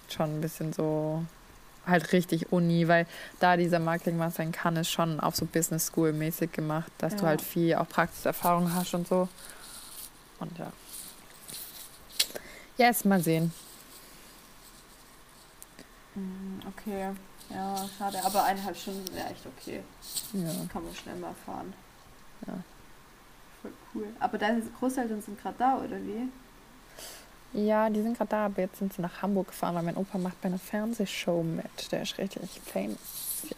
schon 0.08 0.36
ein 0.38 0.40
bisschen 0.40 0.72
so, 0.72 1.24
halt 1.86 2.12
richtig 2.12 2.52
Uni, 2.52 2.88
weil 2.88 3.06
da 3.40 3.56
dieser 3.56 3.78
Marketingmaster 3.78 4.42
in 4.42 4.52
Cannes 4.52 4.88
ist 4.88 4.92
schon 4.92 5.20
auf 5.20 5.36
so 5.36 5.46
Business 5.46 5.86
School 5.86 6.12
mäßig 6.12 6.52
gemacht, 6.52 6.90
dass 6.98 7.14
du 7.16 7.22
Ja. 7.22 7.28
halt 7.28 7.42
viel 7.42 7.74
auch 7.76 7.88
Praxiserfahrung 7.88 8.72
hast 8.74 8.94
und 8.94 9.06
so. 9.06 9.28
Und 10.40 10.58
ja. 10.58 10.72
Yes, 12.76 13.04
mal 13.04 13.22
sehen. 13.22 13.52
Mm, 16.14 16.60
Okay, 16.68 17.10
ja, 17.50 17.88
schade. 17.98 18.18
Aber 18.24 18.44
eineinhalb 18.44 18.76
Stunden 18.76 19.04
wäre 19.14 19.28
echt 19.28 19.46
okay. 19.46 19.80
Ja. 20.32 20.50
Kann 20.72 20.84
man 20.84 20.94
schnell 20.94 21.16
mal 21.16 21.34
fahren. 21.44 21.72
Ja. 22.46 22.54
Voll 23.62 23.72
cool. 23.94 24.06
Aber 24.20 24.38
deine 24.38 24.62
Großeltern 24.78 25.22
sind 25.22 25.40
gerade 25.40 25.56
da, 25.58 25.76
oder 25.78 25.96
wie? 25.96 26.28
Ja, 27.52 27.88
die 27.88 28.02
sind 28.02 28.16
gerade 28.16 28.30
da, 28.30 28.46
aber 28.46 28.62
jetzt 28.62 28.78
sind 28.78 28.92
sie 28.92 29.00
nach 29.00 29.22
Hamburg 29.22 29.48
gefahren, 29.48 29.74
weil 29.74 29.82
mein 29.82 29.96
Opa 29.96 30.18
macht 30.18 30.40
bei 30.42 30.48
einer 30.48 30.58
Fernsehshow 30.58 31.42
mit. 31.42 31.92
Der 31.92 32.02
ist 32.02 32.18
richtig 32.18 32.42
famous. 32.64 32.98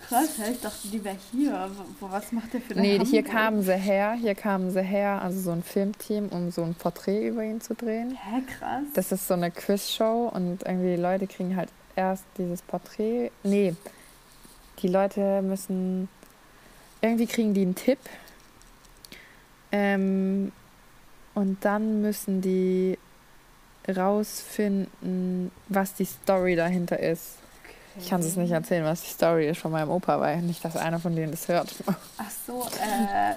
Krass, 0.06 0.38
ich 0.50 0.60
dachte, 0.60 0.88
die 0.88 1.02
wäre 1.02 1.16
hier. 1.30 1.70
Wo, 1.98 2.10
was 2.10 2.30
macht 2.32 2.52
der 2.52 2.60
für 2.60 2.74
eine 2.74 2.82
Nee, 2.82 3.04
hier 3.04 3.22
kamen 3.22 3.62
sie 3.62 3.74
her, 3.74 4.12
hier 4.12 4.34
kamen 4.34 4.70
sie 4.70 4.82
her, 4.82 5.22
also 5.22 5.40
so 5.40 5.50
ein 5.50 5.62
Filmteam, 5.62 6.28
um 6.28 6.50
so 6.50 6.62
ein 6.62 6.74
Porträt 6.74 7.28
über 7.28 7.42
ihn 7.42 7.60
zu 7.60 7.74
drehen. 7.74 8.10
Hä, 8.10 8.42
krass. 8.42 8.82
Das 8.94 9.12
ist 9.12 9.26
so 9.26 9.34
eine 9.34 9.50
Quizshow 9.50 10.30
und 10.32 10.64
irgendwie 10.64 10.96
die 10.96 11.02
Leute 11.02 11.26
kriegen 11.26 11.56
halt 11.56 11.70
erst 11.98 12.24
dieses 12.38 12.62
Porträt. 12.62 13.32
Nee, 13.42 13.74
die 14.80 14.88
Leute 14.88 15.42
müssen. 15.42 16.08
Irgendwie 17.00 17.26
kriegen 17.26 17.54
die 17.54 17.62
einen 17.62 17.74
Tipp. 17.74 17.98
Ähm, 19.70 20.52
und 21.34 21.64
dann 21.64 22.00
müssen 22.00 22.40
die 22.40 22.98
rausfinden, 23.88 25.50
was 25.68 25.94
die 25.94 26.04
Story 26.04 26.56
dahinter 26.56 26.98
ist. 26.98 27.36
Ich 28.00 28.08
kann 28.10 28.20
es 28.20 28.36
nicht 28.36 28.52
erzählen, 28.52 28.84
was 28.84 29.02
die 29.02 29.10
Story 29.10 29.48
ist 29.48 29.58
von 29.60 29.72
meinem 29.72 29.90
Opa, 29.90 30.20
weil 30.20 30.40
nicht, 30.42 30.64
dass 30.64 30.76
einer 30.76 31.00
von 31.00 31.16
denen 31.16 31.32
das 31.32 31.48
hört. 31.48 31.74
Ach 32.16 32.30
so, 32.46 32.68
äh, 32.80 33.32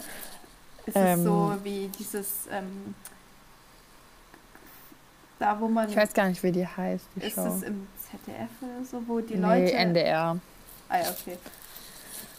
ist 0.86 0.96
Ähm, 0.96 1.20
es 1.20 1.26
so 1.26 1.56
wie 1.64 1.90
dieses, 1.98 2.28
ähm, 2.52 2.94
da 5.42 5.60
wo 5.60 5.68
man, 5.68 5.90
Ich 5.90 5.96
weiß 5.96 6.14
gar 6.14 6.28
nicht, 6.28 6.42
wie 6.44 6.52
die 6.52 6.66
heißt, 6.68 7.06
die 7.16 7.26
ist 7.28 7.36
Show. 7.36 7.48
es 7.48 7.64
im 7.64 7.88
ZDF 7.98 8.50
oder 8.62 8.86
so, 8.86 9.02
wo 9.08 9.20
die 9.20 9.36
nee, 9.36 9.42
Leute... 9.42 9.74
NDR. 9.74 10.38
Ah 10.90 10.98
ja, 10.98 11.04
okay. 11.10 11.38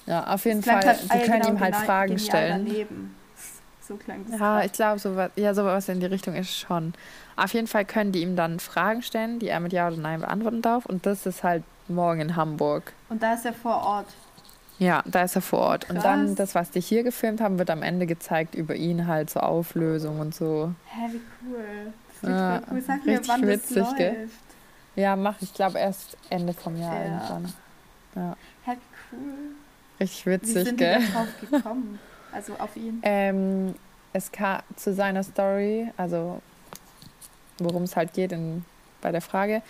Ja, 0.06 0.26
auf 0.34 0.44
jeden 0.44 0.62
Fall. 0.62 0.80
grad- 0.80 1.02
Die 1.04 1.10
ah 1.10 1.16
ja, 1.16 1.24
können 1.26 1.40
genau, 1.42 1.48
ihm 1.54 1.60
halt 1.60 1.74
gena- 1.74 1.84
Fragen 1.84 2.18
stellen. 2.18 2.66
Daneben. 2.66 3.14
So 3.80 3.96
klang 3.96 4.24
das. 4.30 4.38
Ja, 4.40 4.62
ich 4.62 4.72
glaube, 4.72 4.98
sowas, 5.00 5.30
ja, 5.36 5.54
sowas 5.54 5.88
in 5.88 6.00
die 6.00 6.06
Richtung 6.06 6.34
ist 6.34 6.54
schon. 6.56 6.94
Auf 7.36 7.52
jeden 7.54 7.66
Fall 7.66 7.84
können 7.84 8.12
die 8.12 8.22
ihm 8.22 8.36
dann 8.36 8.60
Fragen 8.60 9.02
stellen, 9.02 9.38
die 9.38 9.48
er 9.48 9.60
mit 9.60 9.72
Ja 9.72 9.88
oder 9.88 9.96
Nein 9.96 10.20
beantworten 10.20 10.62
darf. 10.62 10.86
Und 10.86 11.04
das 11.06 11.26
ist 11.26 11.42
halt 11.42 11.64
morgen 11.88 12.20
in 12.20 12.36
Hamburg. 12.36 12.92
Und 13.08 13.22
da 13.22 13.34
ist 13.34 13.44
er 13.44 13.52
vor 13.52 13.82
Ort. 13.84 14.06
Ja, 14.78 15.02
da 15.06 15.22
ist 15.22 15.36
er 15.36 15.42
vor 15.42 15.60
Ort. 15.60 15.88
Und 15.90 15.96
Krass. 15.96 16.04
dann 16.04 16.34
das, 16.36 16.54
was 16.54 16.70
die 16.70 16.80
hier 16.80 17.02
gefilmt 17.02 17.40
haben, 17.40 17.58
wird 17.58 17.70
am 17.70 17.82
Ende 17.82 18.06
gezeigt 18.06 18.54
über 18.54 18.74
ihn 18.74 19.06
halt 19.06 19.30
so 19.30 19.40
Auflösung 19.40 20.18
und 20.20 20.34
so. 20.34 20.72
Hä, 20.86 21.08
wie 21.12 21.20
cool. 21.46 21.92
Das 22.22 22.30
klingt 22.30 22.38
Ja, 22.38 22.62
cool. 22.70 22.80
Sag 22.82 23.06
mir, 23.06 23.20
wann 23.28 23.46
witzig, 23.46 23.76
das 23.76 23.84
läuft. 23.88 23.96
gell? 23.98 24.30
Ja, 24.96 25.16
mach 25.16 25.40
ich 25.40 25.52
glaube 25.54 25.78
erst 25.78 26.16
Ende 26.30 26.52
vom 26.52 26.76
Jahr 26.80 26.94
Ja. 27.04 27.04
irgendwann. 27.04 27.52
Hä, 28.64 28.72
wie 28.72 29.16
cool. 29.16 29.32
Richtig 30.00 30.26
Wie 30.26 30.30
witzig, 30.30 30.64
sind 30.64 30.80
die 30.80 30.84
gell? 30.84 31.00
drauf 31.12 31.28
gekommen? 31.40 31.98
Also 32.32 32.54
auf 32.58 32.76
ihn. 32.76 33.00
Ähm, 33.02 33.74
es 34.12 34.30
kam 34.32 34.60
zu 34.76 34.92
seiner 34.94 35.22
Story, 35.22 35.90
also 35.96 36.40
worum 37.58 37.82
es 37.84 37.96
halt 37.96 38.12
geht 38.14 38.32
in, 38.32 38.64
bei 39.00 39.12
der 39.12 39.20
Frage, 39.20 39.62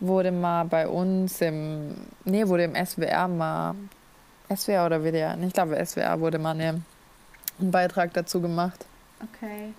wurde 0.00 0.30
mal 0.32 0.64
bei 0.64 0.88
uns 0.88 1.40
im, 1.40 1.94
nee, 2.24 2.46
wurde 2.46 2.64
im 2.64 2.74
SWR 2.74 3.28
mal, 3.28 3.74
SWR 4.54 4.86
oder 4.86 5.02
WDR, 5.04 5.36
ich 5.42 5.52
glaube 5.52 5.76
SWR 5.84 6.20
wurde 6.20 6.38
mal 6.38 6.52
eine, 6.52 6.82
ein 7.60 7.70
Beitrag 7.70 8.12
dazu 8.14 8.40
gemacht. 8.40 8.84
Okay. 9.22 9.72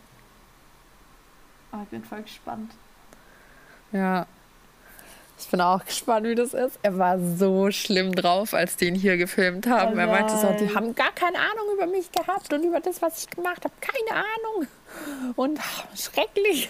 Oh, 1.73 1.77
ich 1.83 1.89
bin 1.89 2.03
voll 2.03 2.21
gespannt. 2.21 2.71
Ja. 3.91 4.25
Ich 5.39 5.47
bin 5.49 5.59
auch 5.59 5.83
gespannt, 5.83 6.25
wie 6.27 6.35
das 6.35 6.53
ist. 6.53 6.79
Er 6.83 6.97
war 6.97 7.19
so 7.19 7.69
schlimm 7.71 8.13
drauf, 8.13 8.53
als 8.53 8.77
die 8.77 8.85
ihn 8.85 8.95
hier 8.95 9.17
gefilmt 9.17 9.67
haben. 9.67 9.95
Oh 9.95 9.99
er 9.99 10.07
meinte 10.07 10.37
so, 10.37 10.47
die 10.59 10.73
haben 10.73 10.93
gar 10.95 11.11
keine 11.11 11.37
Ahnung 11.37 11.73
über 11.75 11.87
mich 11.87 12.11
gehabt 12.11 12.53
und 12.53 12.63
über 12.63 12.79
das, 12.79 13.01
was 13.01 13.23
ich 13.23 13.29
gemacht 13.29 13.63
habe. 13.65 13.73
Keine 13.81 14.19
Ahnung. 14.23 14.67
Und 15.35 15.59
ach, 15.59 15.85
schrecklich. 15.97 16.69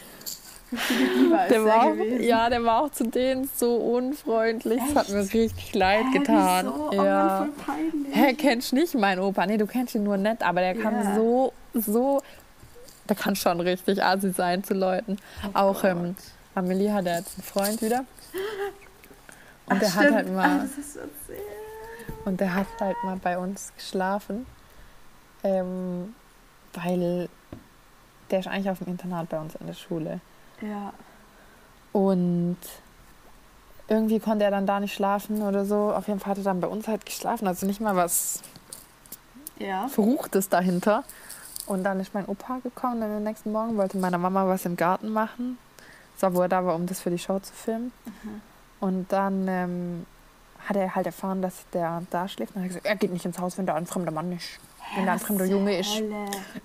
Der 1.52 1.64
war, 1.66 1.84
auch, 1.84 1.96
ja, 2.20 2.50
der 2.50 2.64
war 2.64 2.84
auch 2.84 2.92
zu 2.92 3.04
denen 3.04 3.48
so 3.56 3.76
unfreundlich. 3.76 4.82
Das 4.88 4.96
hat 4.96 5.10
mir 5.10 5.20
Echt? 5.20 5.34
richtig 5.34 5.76
leid 5.76 6.06
Hä, 6.12 6.18
getan. 6.18 6.66
Wieso? 6.66 6.90
Oh 6.90 6.94
ja. 7.06 7.24
Mann, 7.24 7.54
voll 7.54 7.66
peinlich. 7.76 8.16
Hä, 8.16 8.34
kennst 8.34 8.74
nicht 8.74 8.96
meinen 8.96 9.20
Opa? 9.20 9.46
Nee, 9.46 9.58
du 9.58 9.68
kennst 9.68 9.94
ihn 9.94 10.04
nur 10.04 10.18
nett, 10.18 10.42
aber 10.42 10.62
der 10.62 10.76
Ja. 10.76 11.16
so, 11.16 11.54
so, 11.74 12.22
der 13.10 13.16
kann 13.16 13.36
schon 13.36 13.60
richtig 13.60 14.04
assi 14.04 14.32
sein 14.32 14.64
zu 14.64 14.74
Leuten. 14.74 15.18
Oh 15.46 15.50
auch 15.58 15.84
ähm, 15.84 16.16
Amelie 16.56 16.92
hat 16.94 17.06
ja 17.06 17.18
jetzt 17.18 17.36
einen 17.38 17.44
Freund 17.44 17.82
wieder. 17.82 18.06
Und 19.66 19.76
Ach, 19.78 19.80
der 19.80 19.94
hat 19.96 20.04
stimmt. 20.04 20.16
halt 20.16 20.28
Ah, 20.28 20.32
mal, 20.32 20.60
erzählt. 20.60 21.08
und 22.26 22.40
der 22.42 22.54
hat 22.54 22.68
halt 22.82 22.98
mal 23.06 23.16
bei 23.16 23.38
uns 23.38 23.72
geschlafen, 23.78 24.46
ähm, 25.42 26.14
weil 26.74 27.30
der 28.30 28.40
ist 28.42 28.48
eigentlich 28.48 28.70
auf 28.70 28.80
dem 28.80 28.88
Internat 28.90 29.30
bei 29.30 29.40
uns 29.40 29.56
in 29.56 29.68
der 29.68 29.74
Schule. 29.74 30.20
Ja. 30.62 30.92
Und 31.94 32.58
irgendwie 33.88 34.20
konnte 34.20 34.44
er 34.44 34.52
dann 34.52 34.66
da 34.68 34.80
nicht 34.82 34.94
schlafen 34.94 35.42
oder 35.44 35.64
so. 35.66 35.94
Auf 35.94 36.08
jeden 36.10 36.20
Fall 36.20 36.32
hat 36.32 36.38
er 36.40 36.44
dann 36.44 36.60
bei 36.60 36.68
uns 36.68 36.88
halt 36.90 37.06
geschlafen. 37.06 37.48
Also 37.48 37.66
nicht 37.66 37.80
mal 37.80 37.96
was 37.96 38.42
Ja. 39.60 39.88
Verruchtes 39.88 40.50
dahinter. 40.50 41.04
Und 41.66 41.84
dann 41.84 42.00
ist 42.00 42.14
mein 42.14 42.26
Opa 42.26 42.60
gekommen 42.60 42.98
und 42.98 43.18
am 43.18 43.24
nächsten 43.24 43.52
Morgen 43.52 43.78
wollte 43.78 43.98
meiner 43.98 44.18
Mama 44.18 44.48
was 44.48 44.66
im 44.66 44.76
Garten 44.76 45.10
machen. 45.10 45.58
So, 46.18 46.34
wo 46.34 46.42
er 46.42 46.50
da 46.50 46.66
war, 46.66 46.76
um 46.76 46.86
das 46.86 47.00
für 47.00 47.10
die 47.10 47.18
Show 47.18 47.40
zu 47.40 47.54
filmen. 47.54 47.92
Mhm. 48.06 48.42
Und 48.80 49.12
dann 49.12 49.48
ähm, 49.48 50.06
hat 50.68 50.76
er 50.76 50.94
halt 50.94 51.06
erfahren, 51.06 51.42
dass 51.42 51.66
der 51.72 52.04
da 52.10 52.28
schläft. 52.28 52.56
Und 52.56 52.58
dann 52.58 52.64
hat 52.64 52.72
er 52.72 52.80
gesagt, 52.80 52.86
er 52.86 52.96
geht 52.96 53.14
nicht 53.14 53.26
ins 53.26 53.40
Haus, 53.40 53.58
wenn 53.58 53.66
da 53.66 53.76
ein 53.76 53.86
fremder 53.86 54.12
Mann 54.12 54.32
ist. 54.32 54.60
Wenn 54.96 55.06
da 55.06 55.14
ein 55.14 55.20
fremder 55.20 55.46
Junge 55.46 55.80
ist. 55.80 56.02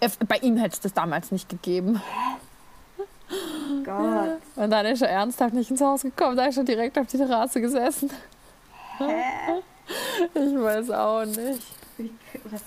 Er, 0.01 0.11
bei 0.27 0.37
ihm 0.39 0.57
hätte 0.57 0.75
es 0.75 0.81
das 0.81 0.93
damals 0.93 1.31
nicht 1.31 1.49
gegeben. 1.49 2.03
Gott. 3.85 4.39
Und 4.57 4.71
dann 4.71 4.87
ist 4.87 5.03
er 5.03 5.11
ernsthaft 5.11 5.55
nicht 5.55 5.71
ins 5.71 5.81
Haus 5.81 6.03
gekommen, 6.03 6.37
da 6.37 6.47
ist 6.47 6.57
er 6.57 6.65
direkt 6.65 6.99
auf 6.99 7.07
die 7.07 7.19
Terrasse 7.19 7.61
gesessen. 7.61 8.11
Hä? 8.99 9.05
Ich 10.35 10.55
weiß 10.55 10.91
auch 10.91 11.25
nicht. 11.25 11.63
Wie, 11.97 12.13
was, 12.45 12.61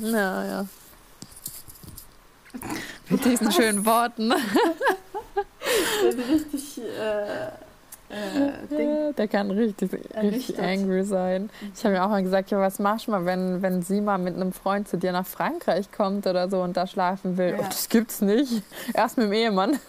Hölle? 0.00 0.12
Naja. 0.12 0.66
Mit 3.08 3.24
diesen 3.24 3.52
schönen 3.52 3.84
Worten. 3.84 4.32
Richtig, 6.04 6.80
äh, 6.80 7.46
äh, 8.14 8.66
Ding. 8.70 9.14
Der 9.16 9.28
kann 9.28 9.50
richtig, 9.50 9.90
richtig 10.14 10.60
angry 10.60 11.04
sein. 11.04 11.50
Ich 11.74 11.84
habe 11.84 11.94
mir 11.94 12.04
auch 12.04 12.08
mal 12.08 12.22
gesagt, 12.22 12.50
ja, 12.50 12.60
was 12.60 12.78
machst 12.78 13.06
du 13.06 13.10
mal, 13.10 13.24
wenn, 13.24 13.62
wenn 13.62 13.82
sie 13.82 14.00
mal 14.00 14.18
mit 14.18 14.34
einem 14.36 14.52
Freund 14.52 14.88
zu 14.88 14.98
dir 14.98 15.12
nach 15.12 15.26
Frankreich 15.26 15.90
kommt 15.90 16.26
oder 16.26 16.48
so 16.48 16.62
und 16.62 16.76
da 16.76 16.86
schlafen 16.86 17.36
will? 17.36 17.50
Ja. 17.50 17.58
Oh, 17.60 17.64
das 17.64 17.88
gibt's 17.88 18.20
nicht. 18.20 18.62
Erst 18.92 19.16
mit 19.16 19.26
dem 19.26 19.32
Ehemann. 19.32 19.80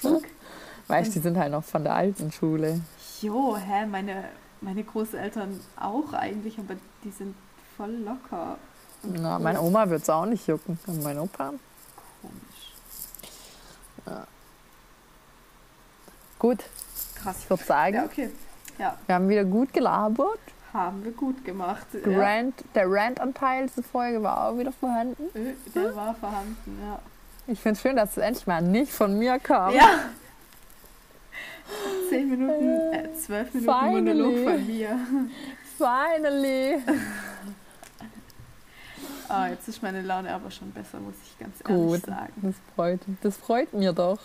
Fuck. 0.00 0.22
Weißt 0.88 1.10
du, 1.10 1.12
die 1.14 1.20
sind 1.20 1.36
halt 1.36 1.52
noch 1.52 1.64
von 1.64 1.84
der 1.84 1.94
alten 1.94 2.32
Schule. 2.32 2.80
Jo, 3.20 3.56
hä, 3.56 3.84
meine, 3.86 4.24
meine 4.62 4.82
Großeltern 4.82 5.60
auch 5.78 6.12
eigentlich, 6.14 6.58
aber 6.58 6.74
die 7.04 7.10
sind 7.10 7.34
voll 7.78 7.90
locker. 8.04 8.58
und 9.04 9.22
Na, 9.22 9.38
meine 9.38 9.60
Oma 9.62 9.88
wird's 9.88 10.10
auch 10.10 10.26
nicht 10.26 10.46
jucken. 10.46 10.78
Und 10.86 11.02
mein 11.02 11.18
Opa? 11.18 11.52
Komisch. 12.20 12.74
Gut, 16.38 16.58
Krass. 17.22 17.36
ich 17.40 17.50
würde 17.50 17.64
sagen, 17.64 17.94
Ja, 17.96 18.04
okay. 18.04 18.30
Ja, 18.78 18.96
wir 19.06 19.14
haben 19.16 19.28
wieder 19.28 19.44
gut 19.44 19.72
gelabert. 19.72 20.38
haben 20.72 21.02
wir 21.04 21.10
gut 21.12 21.44
gemacht. 21.44 21.86
Ja. 22.06 22.18
Rant, 22.18 22.62
der 22.76 22.84
Rant-Anteil 22.88 23.66
dieser 23.66 23.82
Folge 23.82 24.22
war 24.22 24.48
auch 24.48 24.58
wieder 24.58 24.70
vorhanden. 24.72 25.24
Äh, 25.34 25.54
Der 25.74 25.96
war 25.96 26.14
vorhanden, 26.14 26.78
ja. 26.84 27.00
Ich 27.48 27.58
finde 27.60 27.76
es 27.76 27.82
schön, 27.82 27.96
dass 27.96 28.10
es 28.12 28.18
endlich 28.18 28.46
mal 28.46 28.60
nicht 28.62 28.92
von 28.92 29.18
mir 29.18 29.38
kam. 29.40 29.74
Ja. 29.74 30.00
Zehn 32.08 32.30
Minuten, 32.30 32.92
äh, 32.92 33.12
zwölf 33.14 33.52
Minuten 33.54 33.72
Finally. 33.72 34.14
Monolog 34.22 34.44
von 34.54 34.66
mir. 34.66 34.98
Finally. 35.76 36.82
Ah, 39.28 39.48
jetzt 39.48 39.68
ist 39.68 39.82
meine 39.82 40.02
Laune 40.02 40.32
aber 40.32 40.50
schon 40.50 40.70
besser, 40.72 40.98
muss 41.00 41.14
ich 41.24 41.38
ganz 41.38 41.56
ehrlich 41.68 41.86
Gut. 42.02 42.06
sagen. 42.06 42.32
Das 42.42 42.54
freut, 42.74 43.00
das 43.22 43.36
freut 43.36 43.72
mir 43.72 43.92
doch. 43.92 44.18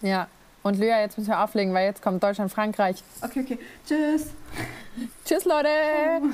Ja. 0.00 0.28
Und 0.64 0.78
Lea, 0.78 1.00
jetzt 1.00 1.18
müssen 1.18 1.30
wir 1.30 1.42
auflegen, 1.42 1.74
weil 1.74 1.86
jetzt 1.86 2.02
kommt 2.02 2.22
Deutschland, 2.22 2.52
Frankreich. 2.52 3.02
Okay, 3.20 3.40
okay. 3.40 3.58
Tschüss. 3.84 4.28
Tschüss, 5.24 5.44
Leute. 5.44 5.68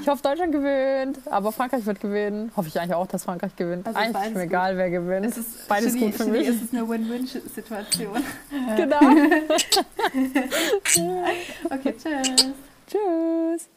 Ich 0.02 0.06
hoffe, 0.08 0.22
Deutschland 0.22 0.52
gewinnt. 0.52 1.18
Aber 1.30 1.50
Frankreich 1.50 1.86
wird 1.86 1.98
gewinnen. 1.98 2.52
Hoffe 2.54 2.68
ich 2.68 2.78
eigentlich 2.78 2.92
auch, 2.94 3.06
dass 3.06 3.24
Frankreich 3.24 3.56
gewinnt. 3.56 3.86
Also 3.86 3.98
eigentlich 3.98 4.22
ist 4.24 4.34
mir 4.34 4.42
gut. 4.42 4.50
egal, 4.50 4.76
wer 4.76 4.90
gewinnt. 4.90 5.24
Es 5.24 5.38
ist 5.38 5.66
Beides 5.66 5.94
Genie- 5.94 6.04
gut 6.06 6.14
für 6.14 6.24
Genie, 6.26 6.38
mich. 6.40 6.48
Es 6.48 6.60
ist 6.60 6.74
eine 6.74 6.86
Win-Win-Situation. 6.86 8.22
Genau. 8.76 9.00
Okay, 11.70 11.94
tschüss. 12.86 13.68